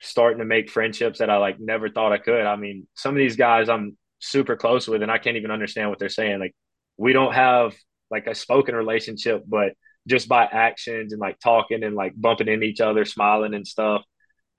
[0.00, 2.46] starting to make friendships that I like never thought I could.
[2.46, 5.90] I mean, some of these guys I'm super close with and I can't even understand
[5.90, 6.40] what they're saying.
[6.40, 6.54] Like
[6.96, 7.74] we don't have
[8.10, 9.72] like a spoken relationship, but
[10.06, 14.02] just by actions and like talking and like bumping into each other, smiling and stuff.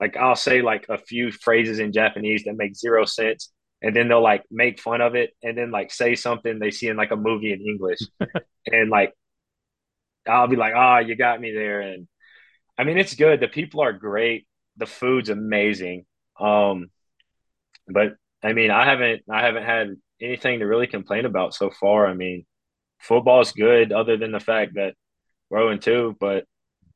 [0.00, 3.50] Like I'll say like a few phrases in Japanese that make zero sense.
[3.82, 6.88] And then they'll like make fun of it and then like say something they see
[6.88, 8.00] in like a movie in English.
[8.66, 9.14] and like
[10.26, 11.80] I'll be like, ah, oh, you got me there.
[11.80, 12.06] And
[12.76, 13.40] I mean it's good.
[13.40, 14.46] The people are great.
[14.76, 16.04] The food's amazing.
[16.38, 16.90] Um
[17.88, 22.06] but I mean, I haven't I haven't had anything to really complain about so far.
[22.06, 22.46] I mean,
[23.00, 24.94] football's good, other than the fact that
[25.50, 26.16] we're 0 2.
[26.20, 26.44] But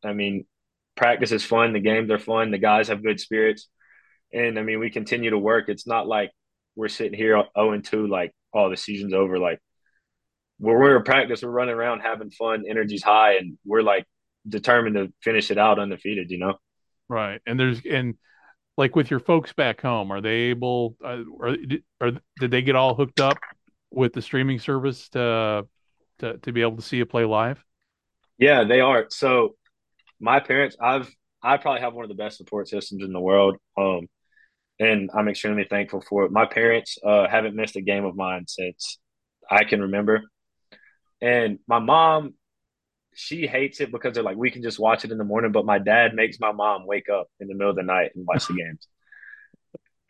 [0.04, 0.46] I mean,
[0.96, 1.72] practice is fun.
[1.72, 2.50] The games are fun.
[2.50, 3.68] The guys have good spirits,
[4.32, 5.68] and I mean, we continue to work.
[5.68, 6.30] It's not like
[6.76, 9.38] we're sitting here 0 2, like, oh, the season's over.
[9.38, 9.60] Like,
[10.58, 14.06] when we're in practice, we're running around having fun, energy's high, and we're like
[14.48, 16.30] determined to finish it out undefeated.
[16.30, 16.54] You know.
[17.08, 18.14] Right, and there's and
[18.76, 21.56] like with your folks back home, are they able, uh, or,
[22.00, 23.38] or did they get all hooked up
[23.90, 25.66] with the streaming service to,
[26.18, 27.62] to to be able to see you play live?
[28.38, 29.06] Yeah, they are.
[29.10, 29.56] So
[30.20, 31.10] my parents, I've
[31.42, 33.56] I probably have one of the best support systems in the world.
[33.76, 34.08] Um,
[34.78, 36.32] and I'm extremely thankful for it.
[36.32, 38.98] My parents uh, haven't missed a game of mine since
[39.50, 40.22] I can remember.
[41.20, 42.34] And my mom
[43.14, 45.52] she hates it because they're like, we can just watch it in the morning.
[45.52, 48.26] But my dad makes my mom wake up in the middle of the night and
[48.26, 48.86] watch the games.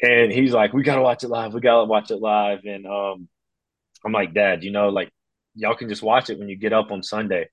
[0.01, 1.55] And he's like, we gotta watch it live.
[1.55, 2.61] We gotta watch it live.
[2.65, 3.29] And um,
[4.05, 5.11] I'm like, Dad, you know, like
[5.55, 7.49] y'all can just watch it when you get up on Sunday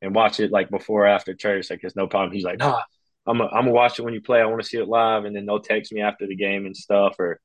[0.00, 1.70] and watch it like before or after church.
[1.70, 2.32] Like, there's no problem.
[2.32, 2.82] He's like, Nah,
[3.26, 4.40] I'm a, I'm gonna watch it when you play.
[4.40, 5.24] I want to see it live.
[5.24, 7.40] And then they'll text me after the game and stuff, or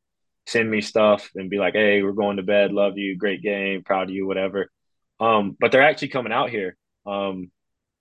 [0.48, 2.72] send me stuff and be like, Hey, we're going to bed.
[2.72, 3.15] Love you.
[3.17, 3.84] Great game.
[3.84, 4.26] Proud of you.
[4.26, 4.72] Whatever.
[5.20, 7.52] Um, but they're actually coming out here um,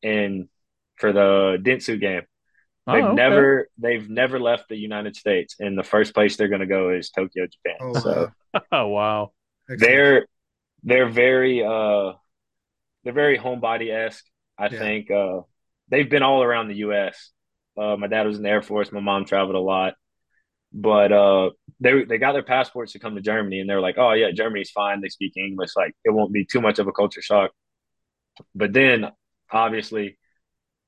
[0.02, 0.48] in
[0.96, 2.22] for the Dentsu game.
[2.86, 3.16] Oh, they've oh, okay.
[3.16, 6.90] never they've never left the United States, and the first place they're going to go
[6.90, 7.76] is Tokyo, Japan.
[7.80, 8.30] Oh, so,
[8.72, 9.32] oh wow,
[9.68, 10.26] they're
[10.82, 12.12] they're very uh
[13.04, 14.24] they're very homebody esque.
[14.58, 14.78] I yeah.
[14.78, 15.40] think uh
[15.88, 17.30] they've been all around the U.S.
[17.76, 18.90] Uh, my dad was in the Air Force.
[18.92, 19.94] My mom traveled a lot,
[20.72, 24.12] but uh, they they got their passports to come to Germany, and they're like, "Oh
[24.12, 25.00] yeah, Germany's fine.
[25.00, 25.70] They speak English.
[25.76, 27.50] Like it won't be too much of a culture shock."
[28.54, 29.10] But then,
[29.50, 30.18] obviously,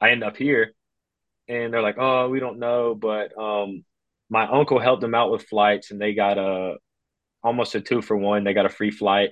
[0.01, 0.75] I end up here,
[1.49, 3.85] and they're like, "Oh, we don't know," but um,
[4.31, 6.77] my uncle helped them out with flights, and they got a
[7.43, 8.45] almost a two for one.
[8.45, 9.31] They got a free flight,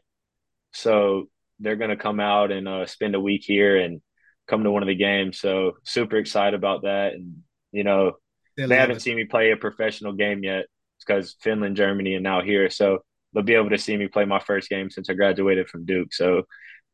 [0.72, 1.28] so
[1.60, 4.00] they're gonna come out and uh, spend a week here and
[4.46, 5.40] come to one of the games.
[5.40, 8.12] So super excited about that, and you know,
[8.56, 9.02] they, they haven't it.
[9.02, 10.66] seen me play a professional game yet
[11.06, 12.70] because Finland, Germany, and now here.
[12.70, 13.00] So
[13.32, 16.12] they'll be able to see me play my first game since I graduated from Duke.
[16.12, 16.42] So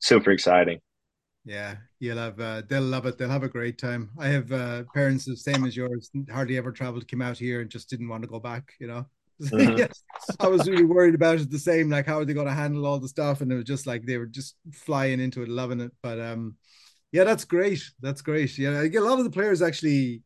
[0.01, 0.81] super exciting.
[1.45, 3.19] Yeah, you'll have uh, they'll love it.
[3.19, 4.11] They'll have a great time.
[4.19, 7.71] I have uh, parents the same as yours, hardly ever traveled, came out here and
[7.71, 8.75] just didn't want to go back.
[8.79, 9.07] You know,
[9.43, 9.77] mm-hmm.
[9.79, 10.05] yes,
[10.39, 11.51] I was really worried about it.
[11.51, 13.41] The same, like how are they going to handle all the stuff?
[13.41, 15.91] And it was just like they were just flying into it, loving it.
[16.01, 16.57] But um,
[17.11, 17.83] yeah, that's great.
[18.01, 18.57] That's great.
[18.57, 20.23] Yeah, I get a lot of the players actually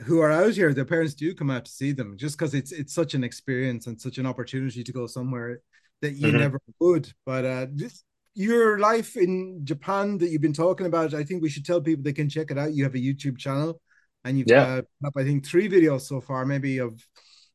[0.00, 0.74] who are out here.
[0.74, 3.86] Their parents do come out to see them just because it's it's such an experience
[3.86, 5.60] and such an opportunity to go somewhere
[6.00, 6.38] that you mm-hmm.
[6.38, 7.12] never would.
[7.24, 11.50] But uh, just your life in Japan that you've been talking about, I think we
[11.50, 12.74] should tell people they can check it out.
[12.74, 13.80] You have a YouTube channel,
[14.24, 14.80] and you've yeah.
[15.04, 17.00] up I think three videos so far, maybe of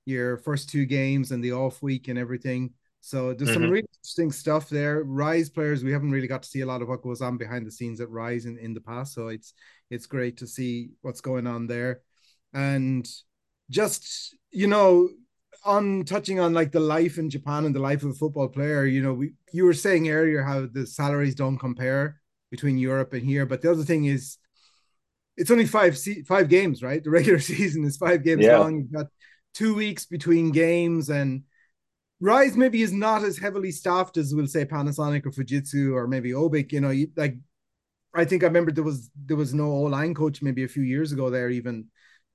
[0.05, 2.73] your first two games and the off week and everything.
[3.01, 3.61] So there's mm-hmm.
[3.61, 5.03] some really interesting stuff there.
[5.03, 7.65] Rise players, we haven't really got to see a lot of what goes on behind
[7.65, 9.13] the scenes at Rise in, in the past.
[9.13, 9.53] So it's
[9.89, 12.01] it's great to see what's going on there.
[12.53, 13.07] And
[13.69, 15.09] just, you know,
[15.67, 18.85] on touching on like the life in Japan and the life of a football player,
[18.85, 23.23] you know, we you were saying earlier how the salaries don't compare between Europe and
[23.23, 24.37] here, but the other thing is
[25.35, 27.03] it's only five five games, right?
[27.03, 28.57] The regular season is five games yeah.
[28.57, 28.77] long.
[28.77, 29.07] You've got
[29.53, 31.43] two weeks between games, and
[32.19, 36.31] Rise maybe is not as heavily staffed as we'll say Panasonic or Fujitsu or maybe
[36.31, 36.71] Obic.
[36.71, 37.35] You know, you, like
[38.15, 40.83] I think I remember there was there was no O line coach maybe a few
[40.83, 41.87] years ago there even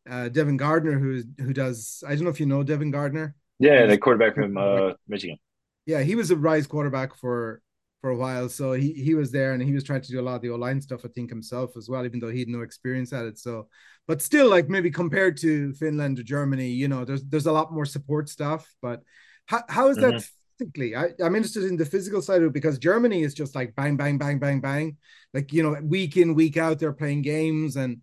[0.09, 3.35] uh, Devin Gardner, who who does I don't know if you know Devin Gardner.
[3.59, 5.39] Yeah, the quarterback from uh, Michigan.
[5.87, 7.61] Yeah, he was a rise quarterback for
[8.01, 10.23] for a while, so he he was there and he was trying to do a
[10.23, 11.05] lot of the O line stuff.
[11.05, 13.39] I think himself as well, even though he had no experience at it.
[13.39, 13.69] So,
[14.07, 17.73] but still, like maybe compared to Finland or Germany, you know, there's there's a lot
[17.73, 18.73] more support stuff.
[18.83, 19.03] But
[19.47, 20.15] how how is that?
[20.15, 20.27] Mm-hmm.
[20.59, 23.75] Physically, I, I'm interested in the physical side of it because Germany is just like
[23.75, 24.97] bang, bang, bang, bang, bang.
[25.33, 28.03] Like, you know, week in, week out, they're playing games and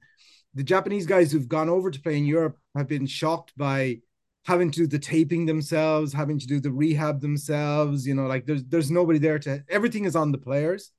[0.53, 3.99] the Japanese guys who've gone over to play in Europe have been shocked by
[4.45, 8.07] having to do the taping themselves, having to do the rehab themselves.
[8.07, 10.91] You know, like there's there's nobody there to everything is on the players.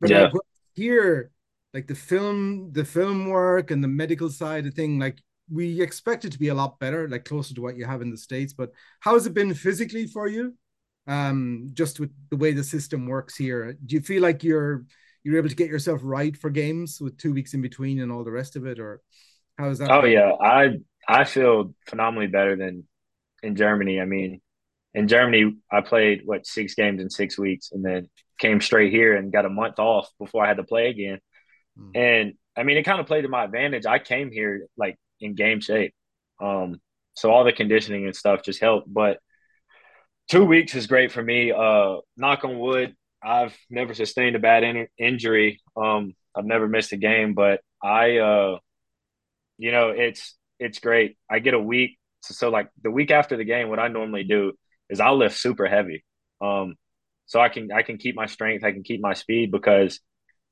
[0.00, 0.22] But yeah.
[0.22, 0.32] like
[0.74, 1.30] here,
[1.74, 5.18] like the film, the film work and the medical side of thing, like
[5.50, 8.10] we expect it to be a lot better, like closer to what you have in
[8.10, 8.52] the States.
[8.52, 10.54] But how has it been physically for you?
[11.06, 13.76] Um, just with the way the system works here.
[13.86, 14.84] Do you feel like you're
[15.22, 18.24] you're able to get yourself right for games with two weeks in between and all
[18.24, 19.00] the rest of it, or
[19.58, 19.90] how is that?
[19.90, 20.78] Oh yeah, I
[21.08, 22.86] I feel phenomenally better than
[23.42, 24.00] in Germany.
[24.00, 24.40] I mean,
[24.94, 29.16] in Germany, I played what six games in six weeks, and then came straight here
[29.16, 31.18] and got a month off before I had to play again.
[31.78, 31.96] Mm.
[31.96, 33.86] And I mean, it kind of played to my advantage.
[33.86, 35.94] I came here like in game shape,
[36.40, 36.80] um,
[37.14, 38.92] so all the conditioning and stuff just helped.
[38.92, 39.18] But
[40.28, 41.52] two weeks is great for me.
[41.52, 45.60] Uh, knock on wood, I've never sustained a bad in- injury.
[45.76, 48.58] Um, I've never missed a game, but I, uh,
[49.56, 51.16] you know, it's it's great.
[51.30, 54.24] I get a week, so, so like the week after the game, what I normally
[54.24, 54.52] do
[54.88, 56.04] is I'll lift super heavy,
[56.40, 56.76] um,
[57.26, 60.00] so I can I can keep my strength, I can keep my speed because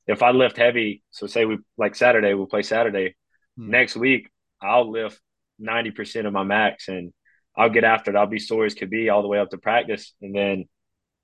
[0.07, 3.15] if I lift heavy, so say we like Saturday, we'll play Saturday.
[3.57, 3.69] Hmm.
[3.69, 4.29] Next week,
[4.61, 5.19] I'll lift
[5.57, 7.13] ninety percent of my max, and
[7.55, 8.17] I'll get after it.
[8.17, 10.65] I'll be sore as could be all the way up to practice, and then,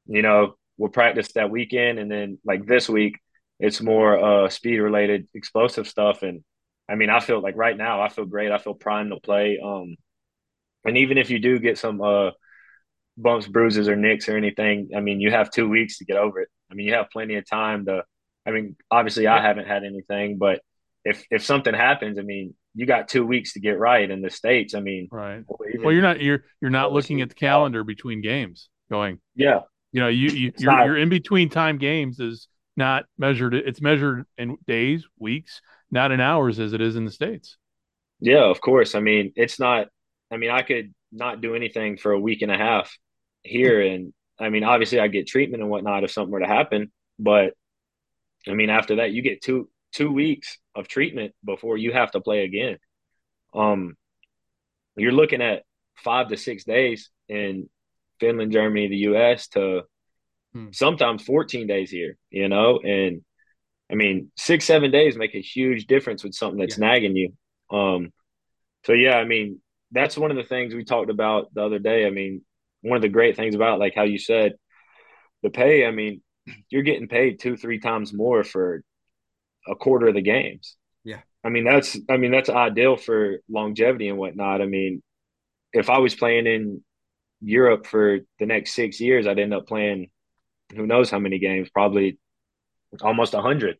[0.05, 3.19] you know, we'll practice that weekend, and then like this week,
[3.59, 6.23] it's more uh, speed related, explosive stuff.
[6.23, 6.43] And
[6.89, 8.51] I mean, I feel like right now, I feel great.
[8.51, 9.59] I feel primed to play.
[9.63, 9.95] Um,
[10.85, 12.31] and even if you do get some uh,
[13.17, 16.41] bumps, bruises, or nicks or anything, I mean, you have two weeks to get over
[16.41, 16.49] it.
[16.71, 18.03] I mean, you have plenty of time to.
[18.45, 20.61] I mean, obviously, I haven't had anything, but
[21.05, 24.29] if if something happens, I mean, you got two weeks to get right in the
[24.29, 24.73] states.
[24.73, 25.43] I mean, right.
[25.47, 29.61] Well, you're not you're you're not looking at the calendar between games, going, yeah,
[29.93, 33.53] you know, you, you you're, not, you're in between time games is not measured.
[33.53, 37.57] It's measured in days, weeks, not in hours as it is in the states.
[38.19, 38.95] Yeah, of course.
[38.95, 39.87] I mean, it's not.
[40.31, 42.97] I mean, I could not do anything for a week and a half
[43.43, 46.91] here, and I mean, obviously, I get treatment and whatnot if something were to happen.
[47.19, 47.53] But
[48.47, 52.19] I mean, after that, you get two two weeks of treatment before you have to
[52.21, 52.77] play again.
[53.53, 53.95] Um,
[54.95, 55.63] you're looking at
[55.97, 57.69] five to six days, and
[58.23, 59.81] Finland, Germany, the US to
[60.53, 60.67] hmm.
[60.71, 62.79] sometimes 14 days here, you know?
[62.79, 63.21] And
[63.91, 66.87] I mean, six, seven days make a huge difference with something that's yeah.
[66.87, 67.33] nagging you.
[67.69, 68.13] Um,
[68.85, 69.59] so yeah, I mean,
[69.91, 72.07] that's one of the things we talked about the other day.
[72.07, 72.41] I mean,
[72.81, 74.53] one of the great things about like how you said
[75.41, 76.21] the pay, I mean,
[76.69, 78.83] you're getting paid two, three times more for
[79.67, 80.75] a quarter of the games.
[81.03, 81.19] Yeah.
[81.43, 84.61] I mean, that's I mean, that's ideal for longevity and whatnot.
[84.61, 85.03] I mean,
[85.73, 86.83] if I was playing in
[87.43, 90.09] Europe for the next six years, I'd end up playing
[90.75, 92.17] who knows how many games, probably
[93.01, 93.77] almost a hundred.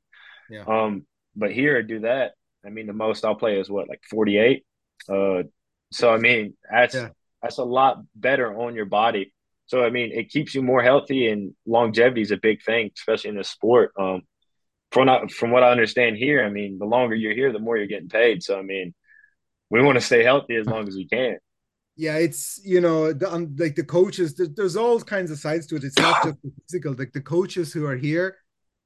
[0.49, 0.66] Yeah.
[0.68, 1.05] Um,
[1.36, 2.34] but here, I do that.
[2.66, 4.66] I mean, the most I'll play is what, like forty eight.
[5.09, 5.43] Uh,
[5.91, 7.09] so I mean, that's yeah.
[7.41, 9.34] that's a lot better on your body.
[9.68, 13.30] So I mean, it keeps you more healthy, and longevity is a big thing, especially
[13.30, 13.91] in this sport.
[13.99, 14.24] Um,
[14.91, 17.78] from not, from what I understand here, I mean, the longer you're here, the more
[17.78, 18.43] you're getting paid.
[18.43, 18.93] So I mean,
[19.70, 21.38] we want to stay healthy as long as we can.
[21.95, 24.35] Yeah, it's you know, the, um, like the coaches.
[24.35, 25.83] There, there's all kinds of sides to it.
[25.83, 26.95] It's not just the physical.
[26.97, 28.37] Like the coaches who are here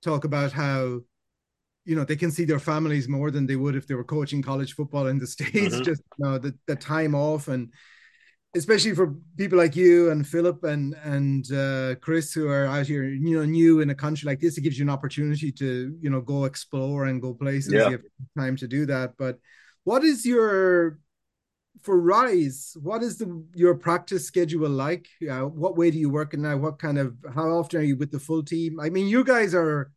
[0.04, 1.00] talk about how
[1.86, 4.42] you know they can see their families more than they would if they were coaching
[4.42, 5.84] college football in the states mm-hmm.
[5.84, 7.72] just you know the, the time off and
[8.56, 13.04] especially for people like you and Philip and and uh, Chris who are out here,
[13.04, 16.10] you know, new in a country like this, it gives you an opportunity to you
[16.10, 17.74] know go explore and go places.
[17.74, 17.86] Yeah.
[17.86, 18.02] You have
[18.38, 19.14] time to do that.
[19.18, 19.40] But
[19.84, 21.00] what is your
[21.82, 22.76] for Rise?
[22.82, 25.08] What is the your practice schedule like?
[25.30, 26.58] Uh, what way do you work now?
[26.58, 28.80] What kind of how often are you with the full team?
[28.80, 29.92] I mean, you guys are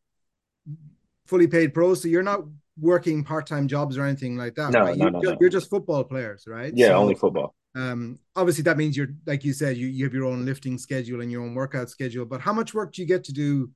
[1.26, 2.40] fully paid pros, so you're not
[2.78, 4.72] working part time jobs or anything like that.
[4.72, 4.96] No, right?
[4.96, 5.38] no, you, no, you're, no.
[5.40, 6.72] you're just football players, right?
[6.74, 10.14] Yeah, so, only football um obviously that means you're like you said you, you have
[10.14, 13.06] your own lifting schedule and your own workout schedule but how much work do you
[13.06, 13.70] get to do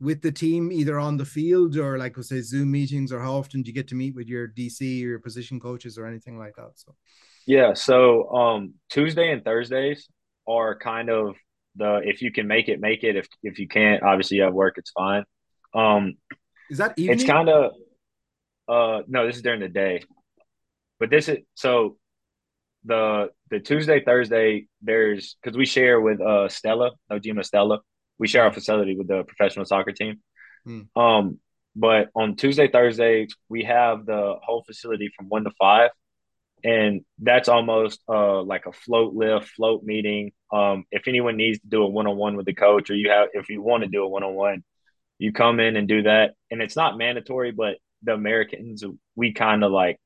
[0.00, 3.32] with the team either on the field or like we say zoom meetings or how
[3.32, 6.38] often do you get to meet with your dc or your position coaches or anything
[6.38, 6.94] like that so
[7.48, 10.08] yeah so um tuesday and thursdays
[10.46, 11.34] are kind of
[11.74, 14.54] the if you can make it make it if if you can't obviously you have
[14.54, 15.24] work it's fine
[15.74, 16.14] um
[16.70, 17.14] is that evening?
[17.14, 17.72] it's kind of
[18.68, 20.02] uh no this is during the day
[21.00, 21.96] but this is so
[22.84, 27.80] the the Tuesday Thursday there's because we share with uh Stella Nojima Stella
[28.18, 30.20] we share our facility with the professional soccer team.
[30.64, 30.80] Hmm.
[30.96, 31.38] Um,
[31.76, 35.90] but on Tuesday Thursday we have the whole facility from one to five,
[36.64, 40.32] and that's almost uh like a float lift float meeting.
[40.52, 43.10] Um, if anyone needs to do a one on one with the coach or you
[43.10, 44.64] have if you want to do a one on one,
[45.18, 48.84] you come in and do that, and it's not mandatory, but the Americans
[49.16, 49.98] we kind of like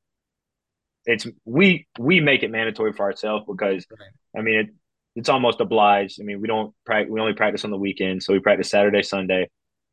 [1.05, 4.39] it's we we make it mandatory for ourselves because right.
[4.39, 4.67] I mean it,
[5.17, 6.21] it's almost obliged.
[6.21, 9.03] I mean we don't practice we only practice on the weekend, so we practice Saturday,
[9.03, 9.49] Sunday,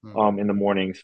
[0.05, 0.17] mm-hmm.
[0.17, 1.01] um, in the mornings.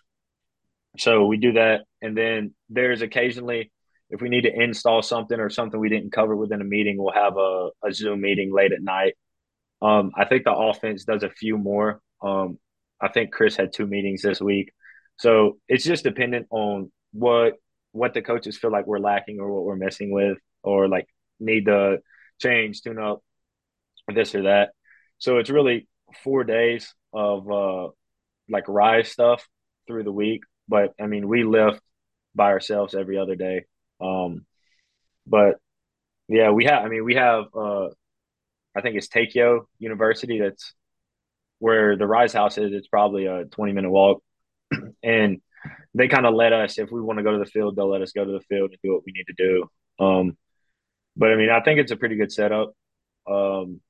[0.98, 3.72] So we do that, and then there's occasionally
[4.10, 7.14] if we need to install something or something we didn't cover within a meeting, we'll
[7.14, 9.16] have a, a Zoom meeting late at night.
[9.82, 12.02] Um, I think the offense does a few more.
[12.22, 12.60] Um,
[13.02, 14.72] I think Chris had two meetings this week,
[15.18, 17.54] so it's just dependent on what
[17.92, 21.08] what the coaches feel like we're lacking or what we're missing with or like
[21.40, 22.00] need to
[22.42, 23.24] change, tune up,
[24.14, 24.72] this or that.
[25.18, 25.88] So it's really
[26.24, 27.90] four days of uh
[28.50, 29.48] like rise stuff
[29.88, 30.42] through the week.
[30.68, 31.82] But I mean we lift
[32.36, 33.66] by ourselves every other day.
[34.02, 34.46] Um
[35.28, 35.56] but
[36.28, 37.88] yeah, we have I mean we have uh
[38.76, 40.74] I think it's Takeo University that's
[41.60, 42.74] where the Rise House is.
[42.74, 44.22] It's probably a 20 minute walk.
[45.04, 45.42] and
[45.94, 48.02] they kind of let us if we want to go to the field, they'll let
[48.02, 50.06] us go to the field and do what we need to do.
[50.06, 50.38] Um,
[51.16, 52.74] but I mean, I think it's a pretty good setup.
[53.30, 53.82] Um,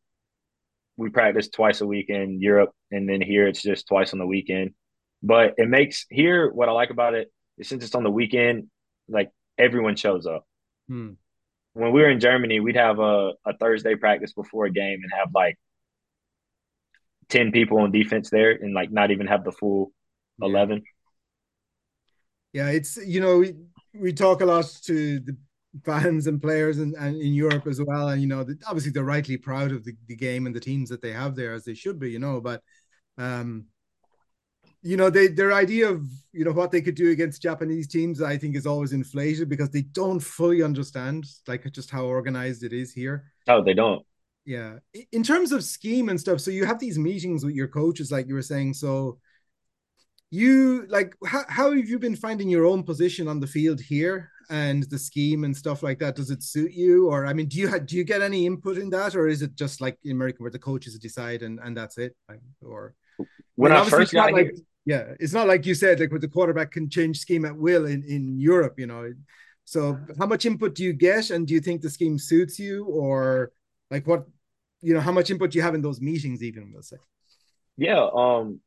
[0.97, 4.27] we practice twice a week in Europe, and then here it's just twice on the
[4.27, 4.73] weekend.
[5.21, 8.69] But it makes here what I like about it is since it's on the weekend,
[9.09, 10.45] like everyone shows up.
[10.87, 11.11] Hmm.
[11.73, 15.11] When we were in Germany, we'd have a, a Thursday practice before a game and
[15.13, 15.57] have like
[17.29, 19.91] 10 people on defense there and like not even have the full
[20.39, 20.47] yeah.
[20.47, 20.83] 11
[22.55, 23.53] yeah, it's you know we
[23.93, 25.35] we talk a lot to the
[25.83, 29.03] fans and players and, and in Europe as well, and you know the, obviously they're
[29.03, 31.73] rightly proud of the, the game and the teams that they have there as they
[31.73, 32.61] should be, you know, but
[33.17, 33.65] um
[34.85, 38.21] you know they their idea of you know what they could do against japanese teams
[38.21, 42.71] i think is always inflated because they don't fully understand like just how organized it
[42.71, 43.31] is here.
[43.47, 44.05] Oh they don't.
[44.45, 44.77] Yeah.
[45.11, 48.27] In terms of scheme and stuff so you have these meetings with your coaches like
[48.27, 49.17] you were saying so
[50.29, 54.29] you like how, how have you been finding your own position on the field here
[54.51, 56.15] and the scheme and stuff like that?
[56.15, 57.09] Does it suit you?
[57.09, 59.41] Or i mean do you have, do you get any input in that or is
[59.41, 62.15] it just like in america where the coaches decide and and that's it?
[62.61, 62.93] Or
[63.55, 64.55] when I, mean, I first got like, here
[64.85, 67.85] yeah it's not like you said like with the quarterback can change scheme at will
[67.85, 69.11] in in europe you know
[69.65, 72.85] so how much input do you get and do you think the scheme suits you
[72.85, 73.51] or
[73.89, 74.25] like what
[74.81, 76.97] you know how much input do you have in those meetings even we'll say
[77.77, 78.59] yeah um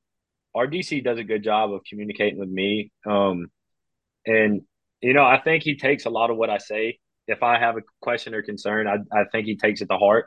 [0.54, 2.90] our DC does a good job of communicating with me.
[3.06, 3.50] Um,
[4.26, 4.62] and
[5.00, 6.98] you know, I think he takes a lot of what I say
[7.28, 10.26] if I have a question or concern, I, I think he takes it to heart.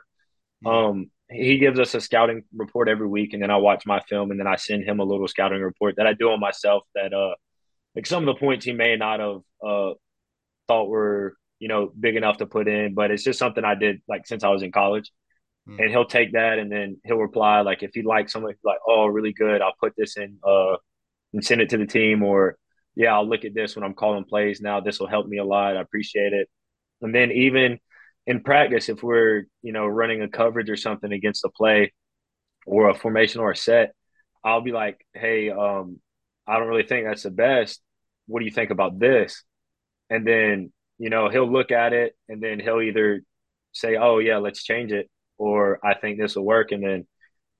[0.66, 4.30] Um, he gives us a scouting report every week, and then I watch my film,
[4.30, 6.84] and then I send him a little scouting report that I do on myself.
[6.94, 7.34] That uh,
[7.94, 9.94] like some of the points he may not have uh
[10.68, 14.02] thought were you know big enough to put in, but it's just something I did
[14.08, 15.10] like since I was in college.
[15.68, 15.80] Mm.
[15.80, 19.06] And he'll take that, and then he'll reply like if he likes something like, "Oh,
[19.06, 20.76] really good," I'll put this in uh
[21.32, 22.58] and send it to the team, or
[22.94, 24.60] yeah, I'll look at this when I'm calling plays.
[24.60, 25.76] Now this will help me a lot.
[25.76, 26.48] I appreciate it.
[27.00, 27.78] And then even
[28.26, 31.92] in practice, if we're you know running a coverage or something against a play
[32.66, 33.94] or a formation or a set,
[34.44, 36.00] I'll be like, hey, um,
[36.46, 37.80] I don't really think that's the best.
[38.26, 39.42] What do you think about this?
[40.10, 43.22] And then you know he'll look at it and then he'll either
[43.72, 46.72] say, oh yeah, let's change it, or I think this will work.
[46.72, 47.06] And then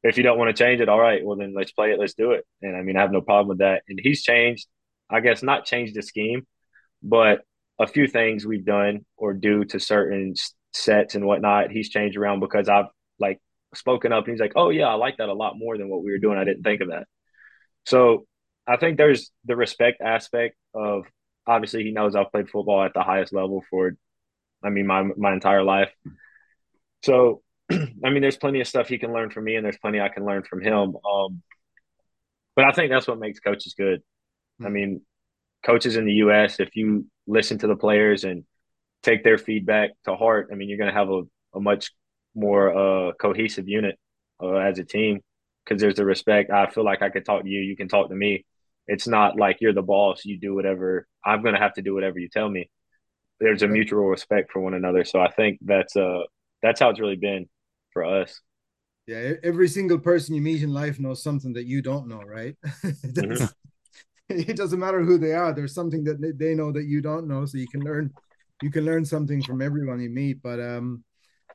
[0.02, 2.14] if you don't want to change it, all right, well then let's play it, let's
[2.14, 2.44] do it.
[2.60, 3.82] And I mean, I have no problem with that.
[3.88, 4.66] And he's changed,
[5.10, 6.46] I guess, not changed the scheme,
[7.02, 7.42] but
[7.82, 10.34] a few things we've done or do to certain
[10.72, 12.86] sets and whatnot, he's changed around because I've
[13.18, 13.40] like
[13.74, 16.04] spoken up and he's like, oh, yeah, I like that a lot more than what
[16.04, 16.38] we were doing.
[16.38, 17.06] I didn't think of that.
[17.84, 18.26] So
[18.66, 21.04] I think there's the respect aspect of
[21.46, 23.92] obviously he knows I've played football at the highest level for,
[24.62, 25.90] I mean, my, my entire life.
[27.02, 30.00] So, I mean, there's plenty of stuff he can learn from me and there's plenty
[30.00, 30.96] I can learn from him.
[31.04, 31.42] Um,
[32.54, 34.02] but I think that's what makes coaches good.
[34.60, 34.72] I hmm.
[34.72, 35.00] mean,
[35.64, 38.44] coaches in the U.S., if you listen to the players and
[39.02, 41.22] take their feedback to heart, I mean, you're going to have a,
[41.54, 41.92] a much
[42.34, 43.98] more uh, cohesive unit
[44.42, 45.20] uh, as a team
[45.64, 46.50] because there's the respect.
[46.50, 48.44] I feel like I could talk to you, you can talk to me.
[48.86, 51.06] It's not like you're the boss, you do whatever.
[51.24, 52.68] I'm going to have to do whatever you tell me.
[53.38, 55.04] There's a mutual respect for one another.
[55.04, 56.20] So I think that's uh
[56.62, 57.48] that's how it's really been
[57.92, 58.40] for us.
[59.06, 62.54] Yeah, every single person you meet in life knows something that you don't know, right?
[62.84, 63.44] mm-hmm.
[64.28, 65.52] it doesn't matter who they are.
[65.52, 68.12] There's something that they know that you don't know, so you can learn.
[68.62, 70.42] You can learn something from everyone you meet.
[70.42, 71.04] But um,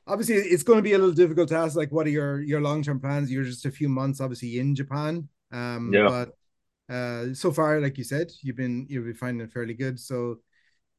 [0.06, 1.76] obviously, it's going to be a little difficult to ask.
[1.76, 3.32] Like, what are your your long term plans?
[3.32, 5.30] You're just a few months, obviously, in Japan.
[5.52, 6.08] Um, yeah.
[6.08, 10.00] But uh, so far, like you said, you've been you've been finding it fairly good.
[10.00, 10.40] So,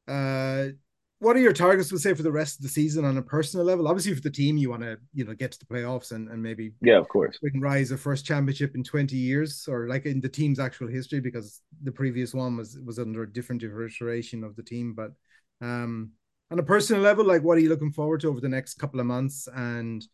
[0.07, 0.67] uh,
[1.19, 3.65] what are your targets we'll say for the rest of the season on a personal
[3.65, 3.87] level?
[3.87, 6.41] Obviously for the team you want to you know get to the playoffs and, and
[6.41, 7.39] maybe yeah of course.
[7.43, 10.87] we can rise a first championship in 20 years or like in the team's actual
[10.87, 14.93] history because the previous one was was under a different iteration of the team.
[14.93, 15.11] But
[15.61, 16.11] um
[16.51, 19.01] on a personal level like what are you looking forward to over the next couple
[19.01, 19.49] of months?
[19.53, 20.05] And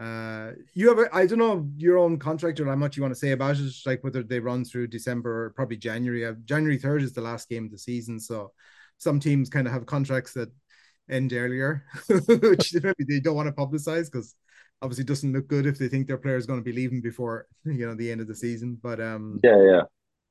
[0.00, 3.12] uh you have a, I don't know your own contract or how much you want
[3.12, 6.24] to say about it like whether they run through december or probably january.
[6.24, 8.52] Uh, january 3rd is the last game of the season so
[8.98, 10.50] some teams kind of have contracts that
[11.10, 14.34] end earlier, which maybe they don't want to publicize because
[14.82, 17.00] obviously it doesn't look good if they think their player is going to be leaving
[17.00, 18.78] before you know the end of the season.
[18.82, 19.82] But um, yeah, yeah.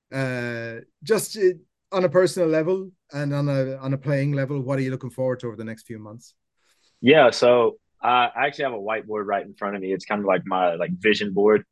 [0.09, 1.51] Uh, just uh,
[1.91, 5.09] on a personal level and on a on a playing level, what are you looking
[5.09, 6.34] forward to over the next few months?
[7.01, 9.93] Yeah, so I actually have a whiteboard right in front of me.
[9.93, 11.63] It's kind of like my like vision board.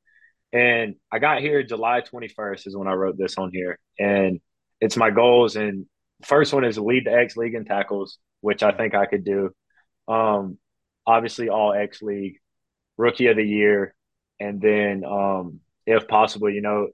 [0.53, 3.77] And I got here July 21st is when I wrote this on here.
[3.99, 4.39] And
[4.79, 5.85] it's my goals and
[6.25, 9.51] first one is lead the X League in tackles, which I think I could do.
[10.07, 10.57] Um,
[11.05, 12.39] obviously, all X League,
[12.97, 13.95] Rookie of the Year,
[14.39, 16.89] and then um, if possible, you know,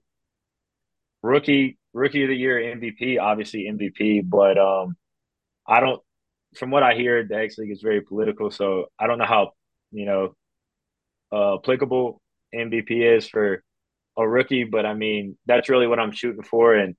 [1.24, 4.96] rookie Rookie of the Year MVP, obviously MVP, but um,
[5.68, 6.02] I don't.
[6.58, 9.52] From what I hear, the X League is very political, so I don't know how
[9.92, 10.36] you know
[11.32, 12.22] uh, applicable
[12.54, 13.64] MVP is for
[14.18, 16.96] a rookie, but I mean that's really what I'm shooting for, and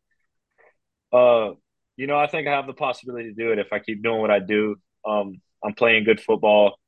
[1.13, 1.51] uh,
[1.97, 4.21] you know, I think I have the possibility to do it if I keep doing
[4.21, 4.77] what I do.
[5.07, 6.79] Um, I'm playing good football,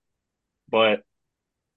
[0.71, 1.03] but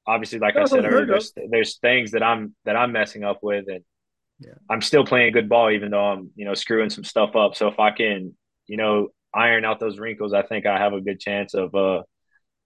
[0.05, 3.65] obviously, like I said earlier, there's, there's things that I'm that I'm messing up with,
[3.67, 3.83] and
[4.39, 4.53] yeah.
[4.69, 7.55] I'm still playing good ball, even though I'm you know screwing some stuff up.
[7.55, 8.33] So if I can,
[8.67, 12.03] you know, iron out those wrinkles, I think I have a good chance of uh,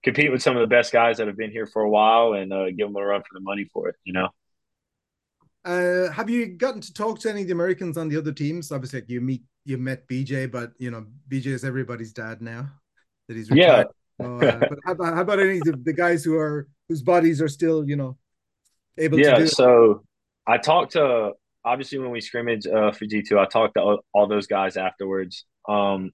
[0.03, 2.53] compete with some of the best guys that have been here for a while and
[2.53, 3.95] uh, give them a run for the money for it.
[4.03, 4.30] You know.
[5.64, 8.72] Uh, have you gotten to talk to any of the Americans on the other teams?
[8.72, 12.70] Obviously, you meet you met BJ, but you know BJ is everybody's dad now
[13.28, 13.88] that he's retired.
[14.20, 14.26] Yeah.
[14.26, 17.41] So, uh, but how about, how about, any of the, guys who are whose bodies
[17.41, 18.18] are still you know
[18.97, 19.47] able yeah, to do?
[19.47, 20.03] so
[20.47, 21.32] I talked to
[21.64, 24.78] obviously when we scrimmage uh, for G two, I talked to all, all those guys
[24.78, 25.45] afterwards.
[25.68, 26.12] Um,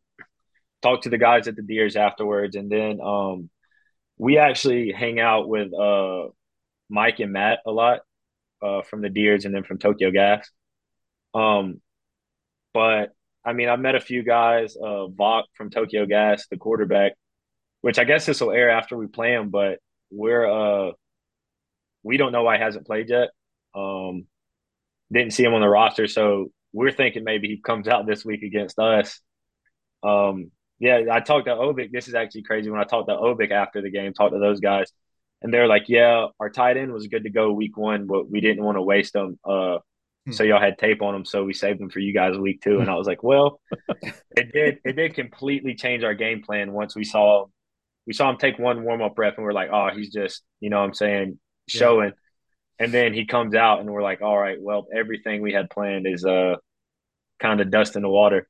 [0.81, 3.49] talked to the guys at the Deers afterwards, and then um,
[4.17, 6.27] we actually hang out with uh,
[6.89, 8.01] Mike and Matt a lot
[8.61, 10.49] uh, from the Deers, and then from Tokyo Gas.
[11.33, 11.81] Um,
[12.73, 13.11] but
[13.47, 17.13] I mean, I've met a few guys, uh, Vok from Tokyo Gas, the quarterback,
[17.81, 19.79] which I guess this will air after we play him, but
[20.11, 20.91] we're, uh,
[22.03, 23.29] we don't know why he hasn't played yet.
[23.73, 24.25] Um,
[25.11, 26.07] didn't see him on the roster.
[26.07, 29.19] So we're thinking maybe he comes out this week against us.
[30.03, 31.91] Um, Yeah, I talked to Obic.
[31.91, 32.69] This is actually crazy.
[32.69, 34.91] When I talked to Obic after the game, talked to those guys,
[35.41, 38.41] and they're like, "Yeah, our tight end was good to go week one, but we
[38.41, 39.39] didn't want to waste them.
[39.43, 39.79] Uh,
[40.27, 40.33] hmm.
[40.33, 42.79] so y'all had tape on them, so we saved them for you guys week two.
[42.79, 43.59] And I was like, "Well,
[44.35, 44.79] it did.
[44.85, 47.45] It did completely change our game plan once we saw
[48.05, 50.69] we saw him take one warm up rep, and we're like, oh, he's just, you
[50.69, 52.85] know, what I'm saying, showing." Yeah.
[52.85, 56.05] And then he comes out, and we're like, "All right, well, everything we had planned
[56.07, 56.55] is uh
[57.39, 58.47] kind of dust in the water."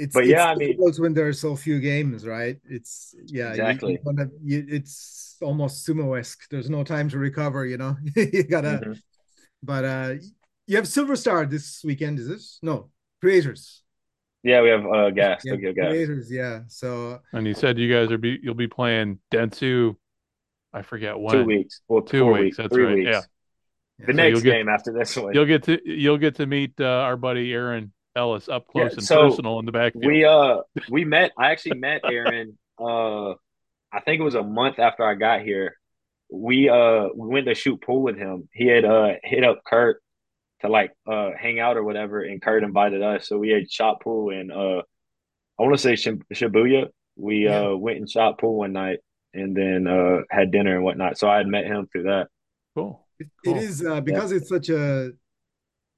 [0.00, 2.56] It's, but yeah, I mean, when there are so few games, right?
[2.64, 4.00] It's yeah, exactly.
[4.02, 6.48] You, you, you, it's almost sumo esque.
[6.50, 7.96] There's no time to recover, you know.
[8.16, 8.80] you gotta.
[8.82, 8.92] Mm-hmm.
[9.62, 10.14] But uh,
[10.70, 12.40] you have Silver Star this weekend, is it?
[12.62, 12.90] No,
[13.20, 13.82] Creators.
[14.44, 15.88] Yeah, we have uh gas, yeah, Tokyo gas.
[15.88, 16.60] Creators, yeah.
[16.68, 17.20] So.
[17.32, 19.96] And you said you guys are be you'll be playing Dentsu.
[20.72, 21.34] I forget when.
[21.34, 21.80] Two weeks.
[21.88, 22.40] Well, two weeks.
[22.40, 22.56] weeks.
[22.56, 22.94] That's right.
[22.94, 23.10] Weeks.
[23.10, 23.20] Yeah.
[23.98, 25.34] The so next get, game after this one.
[25.34, 28.98] You'll get to you'll get to meet uh, our buddy Aaron Ellis up close yeah,
[28.98, 30.06] and so personal in the backfield.
[30.06, 30.58] We uh
[30.88, 31.32] we met.
[31.36, 32.56] I actually met Aaron.
[32.78, 33.30] uh,
[33.92, 35.74] I think it was a month after I got here.
[36.32, 38.48] We uh we went to shoot pool with him.
[38.54, 40.00] He had uh hit up Kurt
[40.62, 43.28] to like uh hang out or whatever, and Kurt invited us.
[43.28, 44.82] So we had shot pool and uh
[45.58, 46.88] I want to say Shibuya.
[47.16, 47.68] We yeah.
[47.68, 48.98] uh went and shot pool one night
[49.34, 51.18] and then uh had dinner and whatnot.
[51.18, 52.28] So I had met him through that.
[52.74, 53.06] Cool.
[53.18, 53.56] It, cool.
[53.56, 54.38] it is uh, because yeah.
[54.38, 55.12] it's such a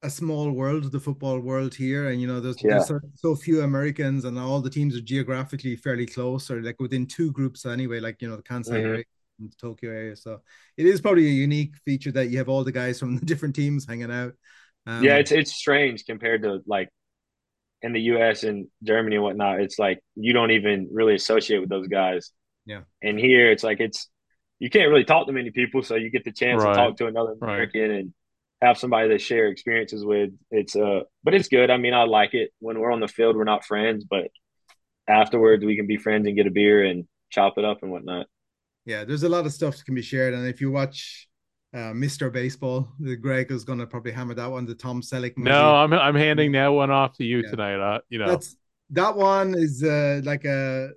[0.02, 2.70] a small world, the football world here, and you know there's, yeah.
[2.70, 6.80] there's so, so, few Americans, and all the teams are geographically fairly close, or like
[6.80, 9.00] within two groups anyway, like you know the Kansai mm-hmm.
[9.42, 10.16] Area the Tokyo area.
[10.16, 10.40] So
[10.76, 13.54] it is probably a unique feature that you have all the guys from the different
[13.54, 14.34] teams hanging out.
[14.86, 16.88] Um, yeah, it's it's strange compared to like
[17.82, 18.44] in the U.S.
[18.44, 19.60] and Germany and whatnot.
[19.60, 22.32] It's like you don't even really associate with those guys.
[22.66, 24.08] Yeah, and here it's like it's
[24.58, 26.70] you can't really talk to many people, so you get the chance right.
[26.70, 27.90] to talk to another American right.
[27.90, 28.14] and
[28.60, 30.30] have somebody to share experiences with.
[30.50, 31.70] It's uh, but it's good.
[31.70, 33.36] I mean, I like it when we're on the field.
[33.36, 34.28] We're not friends, but
[35.08, 38.26] afterwards we can be friends and get a beer and chop it up and whatnot.
[38.84, 41.28] Yeah, there's a lot of stuff that can be shared, and if you watch
[41.74, 42.32] uh, Mr.
[42.32, 44.66] Baseball, the Greg is going to probably hammer that one.
[44.66, 45.36] The Tom Selleck.
[45.36, 45.50] Movie.
[45.50, 47.50] No, I'm I'm handing that one off to you yeah.
[47.50, 47.80] tonight.
[47.80, 48.56] Uh, you know, that's
[48.90, 50.90] that one is uh, like a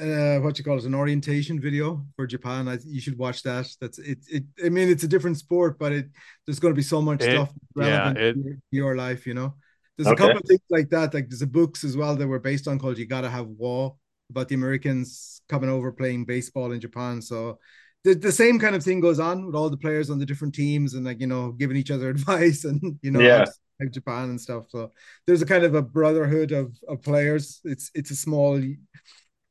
[0.00, 2.68] uh, what you call it, an orientation video for Japan.
[2.68, 3.68] I, you should watch that.
[3.80, 4.44] That's it, it.
[4.64, 6.08] I mean, it's a different sport, but it
[6.46, 9.26] there's going to be so much it, stuff relevant yeah, it, to your life.
[9.26, 9.54] You know,
[9.96, 10.14] there's okay.
[10.14, 11.14] a couple of things like that.
[11.14, 13.92] Like there's a books as well that were based on called "You Gotta Have Wa"
[14.30, 17.22] about the Americans coming over playing baseball in Japan.
[17.22, 17.58] So
[18.04, 20.54] the, the same kind of thing goes on with all the players on the different
[20.54, 23.44] teams and like you know giving each other advice and you know yeah.
[23.80, 24.66] like Japan and stuff.
[24.70, 24.92] So
[25.26, 27.60] there's a kind of a brotherhood of of players.
[27.64, 28.62] It's it's a small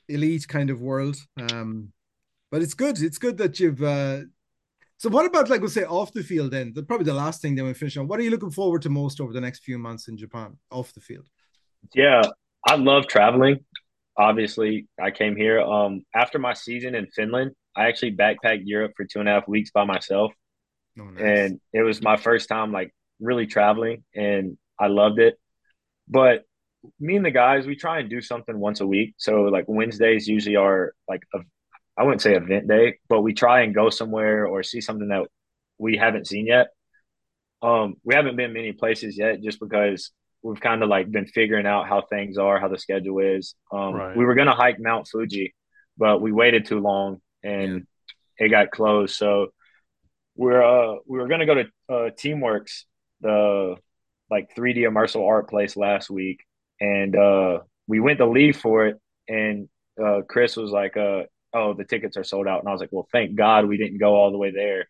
[0.08, 1.18] elite kind of world.
[1.52, 1.92] Um,
[2.52, 3.02] but it's good.
[3.02, 3.84] It's good that you've.
[3.84, 4.22] Uh,
[4.98, 6.72] so what about like we'll say off the field then?
[6.74, 8.08] The, probably the last thing then we finish on.
[8.08, 10.94] What are you looking forward to most over the next few months in Japan off
[10.94, 11.28] the field?
[11.94, 12.22] Yeah,
[12.66, 13.66] I love traveling.
[14.18, 17.52] Obviously, I came here um, after my season in Finland.
[17.76, 20.32] I actually backpacked Europe for two and a half weeks by myself,
[21.00, 21.22] oh, nice.
[21.22, 25.36] and it was my first time like really traveling, and I loved it.
[26.08, 26.44] But
[27.00, 29.16] me and the guys, we try and do something once a week.
[29.18, 31.40] So like Wednesdays usually are like a,
[31.98, 35.28] I wouldn't say event day, but we try and go somewhere or see something that
[35.78, 36.68] we haven't seen yet.
[37.62, 40.12] Um, we haven't been many places yet, just because
[40.46, 43.56] we've kind of like been figuring out how things are, how the schedule is.
[43.72, 44.16] Um, right.
[44.16, 45.56] we were gonna hike Mount Fuji,
[45.98, 47.88] but we waited too long and
[48.40, 48.46] yeah.
[48.46, 49.16] it got closed.
[49.16, 49.48] So
[50.36, 52.84] we're uh we were gonna go to uh, Teamworks,
[53.22, 53.76] the
[54.30, 56.42] like 3D immersive art place last week,
[56.80, 59.68] and uh, we went to leave for it, and
[60.04, 61.24] uh, Chris was like, uh,
[61.54, 63.98] "Oh, the tickets are sold out," and I was like, "Well, thank God we didn't
[63.98, 64.90] go all the way there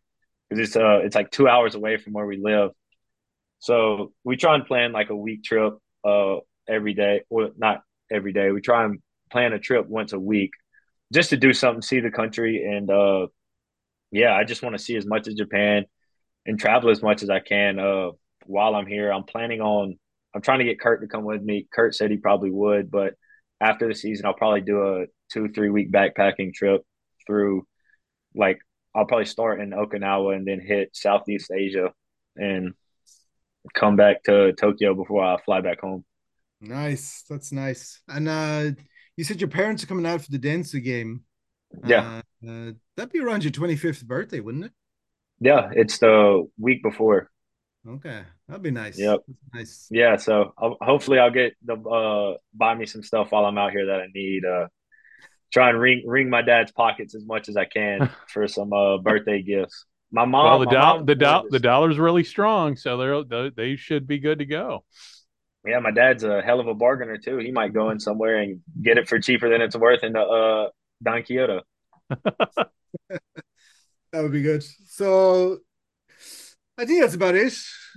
[0.49, 2.71] because it's uh it's like two hours away from where we live."
[3.65, 5.73] So we try and plan like a week trip
[6.07, 6.35] uh
[6.69, 8.51] every day, or not every day.
[8.51, 8.99] We try and
[9.31, 10.51] plan a trip once a week
[11.11, 13.25] just to do something, see the country, and uh,
[14.11, 15.85] yeah, I just want to see as much of Japan
[16.45, 17.79] and travel as much as I can.
[17.79, 18.11] Uh,
[18.45, 19.97] while I'm here, I'm planning on
[20.35, 21.67] I'm trying to get Kurt to come with me.
[21.73, 23.15] Kurt said he probably would, but
[23.59, 26.83] after the season, I'll probably do a two three week backpacking trip
[27.25, 27.65] through.
[28.35, 28.59] Like
[28.93, 31.93] I'll probably start in Okinawa and then hit Southeast Asia
[32.35, 32.75] and
[33.73, 36.05] come back to Tokyo before I fly back home.
[36.61, 38.01] Nice, that's nice.
[38.07, 38.71] And uh,
[39.17, 41.21] you said your parents are coming out for the Dentsu game.
[41.85, 44.71] Yeah, uh, uh, that'd be around your 25th birthday, wouldn't it?
[45.39, 47.29] Yeah, it's the week before.
[47.87, 48.97] Okay, that'd be nice.
[48.97, 49.19] Yep,
[49.53, 49.87] nice.
[49.91, 53.71] Yeah, so I'll, hopefully I'll get the uh buy me some stuff while I'm out
[53.71, 54.43] here that I need.
[54.45, 54.67] Uh,
[55.53, 58.97] try and wring wring my dad's pockets as much as I can for some uh
[58.97, 59.85] birthday gifts.
[60.11, 60.45] My mom.
[60.45, 64.39] Well, the dollar the do- the dollar's really strong, so they're they should be good
[64.39, 64.83] to go.
[65.65, 67.37] Yeah, my dad's a hell of a bargainer too.
[67.37, 70.21] He might go in somewhere and get it for cheaper than it's worth in the
[70.21, 70.69] uh,
[71.01, 71.61] Don Quijote.
[72.09, 72.69] that
[74.13, 74.63] would be good.
[74.87, 75.57] So
[76.77, 77.53] I think that's about it.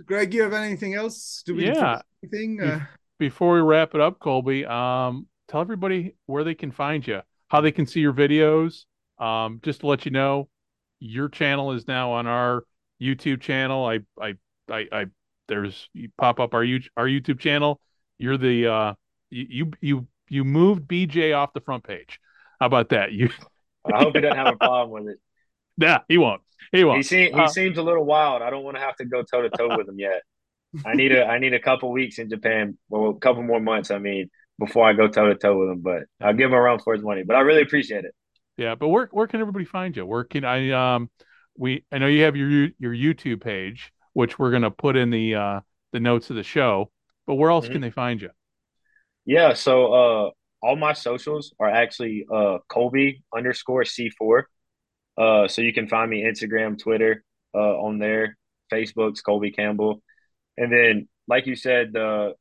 [0.06, 1.42] Greg, you have anything else?
[1.44, 2.00] Do we yeah.
[2.22, 2.60] Anything?
[2.62, 2.80] Uh,
[3.18, 7.60] Before we wrap it up, Colby, um, tell everybody where they can find you, how
[7.60, 8.84] they can see your videos.
[9.18, 10.48] Um, just to let you know,
[11.00, 12.64] your channel is now on our
[13.00, 13.86] YouTube channel.
[13.86, 14.34] I, I,
[14.70, 15.06] I, I
[15.48, 17.80] there's you pop up our you our YouTube channel.
[18.18, 18.94] You're the uh,
[19.30, 22.20] you you you moved BJ off the front page.
[22.60, 23.12] How about that?
[23.12, 23.30] You.
[23.92, 25.20] I hope he doesn't have a problem with it.
[25.80, 26.42] Yeah, he won't.
[26.72, 26.96] He won't.
[26.96, 28.42] He, seem, he uh, seems a little wild.
[28.42, 30.22] I don't want to have to go toe to toe with him yet.
[30.84, 33.92] I need a I need a couple weeks in Japan, well, a couple more months.
[33.92, 34.28] I mean,
[34.58, 35.80] before I go toe to toe with him.
[35.80, 37.22] But I'll give him a run for his money.
[37.22, 38.14] But I really appreciate it.
[38.58, 40.04] Yeah, but where where can everybody find you?
[40.04, 41.10] Where can I um
[41.56, 45.36] we I know you have your your YouTube page, which we're gonna put in the
[45.36, 45.60] uh
[45.92, 46.90] the notes of the show.
[47.26, 47.74] But where else mm-hmm.
[47.74, 48.30] can they find you?
[49.24, 50.30] Yeah, so uh
[50.60, 54.42] all my socials are actually uh Colby underscore C4.
[55.16, 58.36] Uh, so you can find me Instagram, Twitter, uh, on there.
[58.72, 60.02] Facebook's Colby Campbell,
[60.56, 62.34] and then like you said, the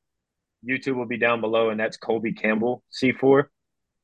[0.67, 3.45] YouTube will be down below, and that's Colby Campbell C4.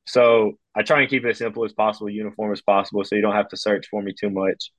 [0.06, 3.22] So I try and keep it as simple as possible, uniform as possible, so you
[3.22, 4.70] don't have to search for me too much.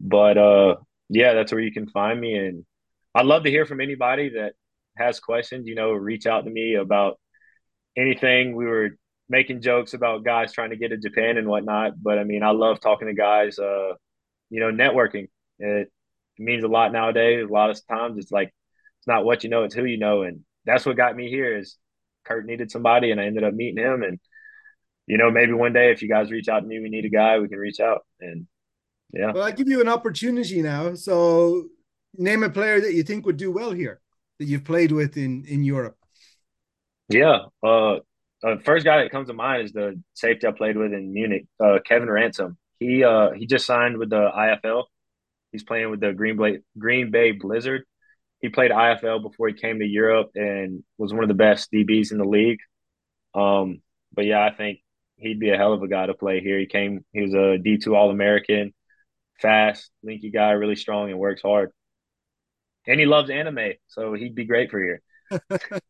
[0.00, 0.76] But uh,
[1.08, 2.64] yeah, that's where you can find me, and
[3.14, 4.54] I'd love to hear from anybody that
[4.96, 5.66] has questions.
[5.66, 7.18] You know, reach out to me about
[7.96, 8.54] anything.
[8.54, 8.90] We were
[9.28, 12.02] making jokes about guys trying to get to Japan and whatnot.
[12.02, 13.58] But I mean, I love talking to guys.
[13.58, 13.94] Uh,
[14.50, 15.28] you know, networking
[15.58, 15.90] it,
[16.38, 17.46] means a lot nowadays.
[17.48, 18.52] A lot of times, it's like
[18.98, 21.56] it's not what you know, it's who you know, and that's what got me here.
[21.56, 21.76] Is
[22.24, 24.02] Kurt needed somebody, and I ended up meeting him.
[24.02, 24.20] And
[25.06, 27.10] you know, maybe one day if you guys reach out to me, we need a
[27.10, 28.02] guy, we can reach out.
[28.20, 28.46] And
[29.12, 29.32] yeah.
[29.32, 30.94] Well, I give you an opportunity now.
[30.94, 31.64] So
[32.16, 34.00] name a player that you think would do well here
[34.38, 35.96] that you've played with in in Europe.
[37.08, 37.96] Yeah, uh,
[38.44, 41.46] uh, first guy that comes to mind is the safety I played with in Munich,
[41.62, 42.56] uh, Kevin Ransom.
[42.78, 44.84] He uh, he just signed with the IFL.
[45.52, 47.84] He's playing with the Green Bay Green Bay Blizzard.
[48.40, 52.10] He played IFL before he came to Europe and was one of the best DBs
[52.10, 52.58] in the league.
[53.34, 53.82] Um,
[54.12, 54.80] but yeah, I think
[55.22, 56.58] he'd be a hell of a guy to play here.
[56.58, 58.74] He came, he was a D two All American,
[59.40, 61.70] fast, linky guy, really strong and works hard.
[62.86, 65.02] And he loves anime, so he'd be great for here.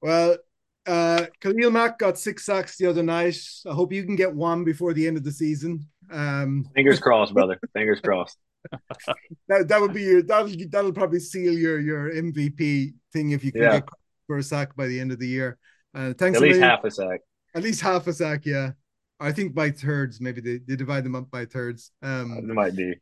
[0.00, 0.38] well,
[0.86, 3.36] uh, Khalil Mack got six sacks the other night.
[3.66, 5.88] I hope you can get one before the end of the season.
[6.10, 7.58] Um, Fingers crossed, brother.
[7.72, 8.38] Fingers crossed.
[9.48, 13.52] that that would be your that'll that'll probably seal your your MVP thing if you
[13.52, 13.72] can yeah.
[13.72, 13.88] get
[14.26, 15.58] for a sack by the end of the year.
[15.94, 16.36] Uh, thanks.
[16.36, 17.20] At least half a sack.
[17.54, 18.72] At least half a sack, yeah.
[19.20, 21.92] I think by thirds, maybe they, they divide them up by thirds.
[22.02, 22.94] Um, it might be.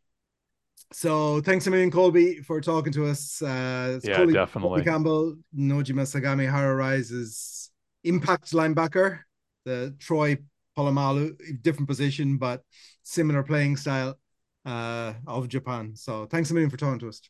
[0.93, 3.41] So thanks a million, Colby, for talking to us.
[3.41, 4.69] Uh, yeah, Colby, definitely.
[4.69, 7.71] Colby Campbell, Nojima Sagamihara rises
[8.05, 9.21] impact linebacker,
[9.65, 10.37] the Troy
[10.77, 12.63] Polamalu, different position, but
[13.03, 14.19] similar playing style
[14.67, 15.97] uh, of Japan.
[15.97, 17.23] So thanks a million for talking to us.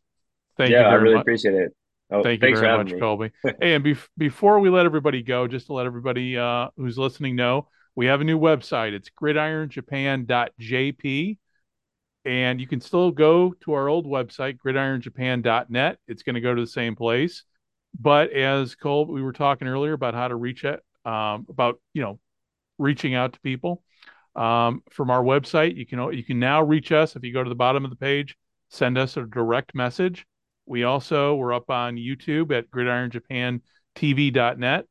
[0.56, 0.86] Thank yeah, you.
[0.86, 1.22] I really much.
[1.22, 1.76] appreciate it.
[2.12, 3.00] Oh, Thank you very much, me.
[3.00, 3.30] Colby.
[3.60, 7.36] hey, and be- before we let everybody go, just to let everybody uh, who's listening
[7.36, 8.92] know, we have a new website.
[8.92, 11.38] It's gridironjapan.jp.
[12.24, 15.98] And you can still go to our old website, gridironjapan.net.
[16.06, 17.44] It's going to go to the same place.
[17.98, 22.02] But as Cole, we were talking earlier about how to reach it, um, about you
[22.02, 22.20] know,
[22.78, 23.82] reaching out to people
[24.36, 25.76] um, from our website.
[25.76, 27.96] You can you can now reach us if you go to the bottom of the
[27.96, 28.36] page,
[28.68, 30.26] send us a direct message.
[30.66, 34.84] We also we're up on YouTube at gridironjapantv.net,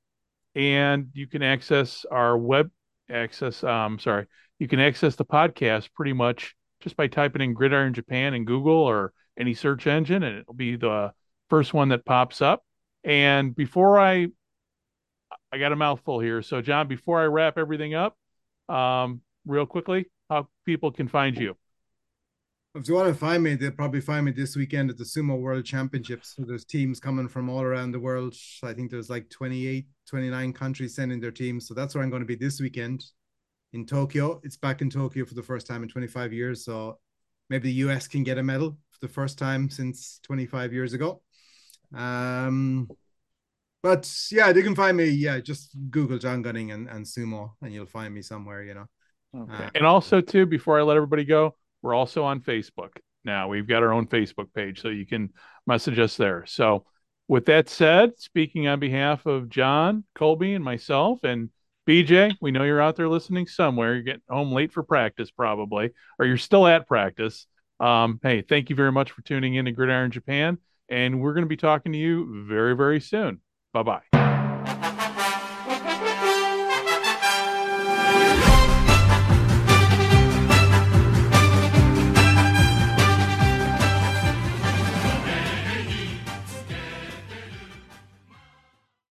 [0.56, 2.70] and you can access our web
[3.10, 3.64] access.
[3.64, 4.26] Um, sorry,
[4.60, 8.74] you can access the podcast pretty much just by typing in Gridiron Japan in Google
[8.74, 11.14] or any search engine, and it'll be the
[11.50, 12.64] first one that pops up.
[13.04, 14.28] And before I,
[15.52, 16.42] I got a mouthful here.
[16.42, 18.18] So, John, before I wrap everything up,
[18.70, 21.56] um, real quickly, how people can find you.
[22.74, 25.38] If you want to find me, they'll probably find me this weekend at the Sumo
[25.38, 26.36] World Championships.
[26.38, 28.34] So there's teams coming from all around the world.
[28.64, 31.68] I think there's like 28, 29 countries sending their teams.
[31.68, 33.04] So that's where I'm going to be this weekend
[33.74, 34.40] in Tokyo.
[34.46, 36.64] It's back in Tokyo for the first time in 25 years.
[36.64, 36.98] So
[37.50, 41.22] maybe the US can get a medal for the first time since 25 years ago.
[41.94, 42.88] Um,
[43.84, 45.10] but yeah, they can find me.
[45.10, 48.64] Yeah, just Google John Gunning and, and sumo, and you'll find me somewhere.
[48.64, 48.86] You know.
[49.36, 49.66] Okay.
[49.66, 53.48] Uh, and also, too, before I let everybody go, we're also on Facebook now.
[53.48, 55.30] We've got our own Facebook page, so you can
[55.68, 56.46] message us there.
[56.48, 56.86] So,
[57.28, 61.50] with that said, speaking on behalf of John, Colby, and myself, and
[61.88, 63.94] BJ, we know you're out there listening somewhere.
[63.94, 67.48] You're getting home late for practice, probably, or you're still at practice.
[67.80, 71.46] Um, hey, thank you very much for tuning in to Gridiron Japan And we're going
[71.46, 73.42] to be talking to you very, very soon.
[73.74, 74.11] Bye bye.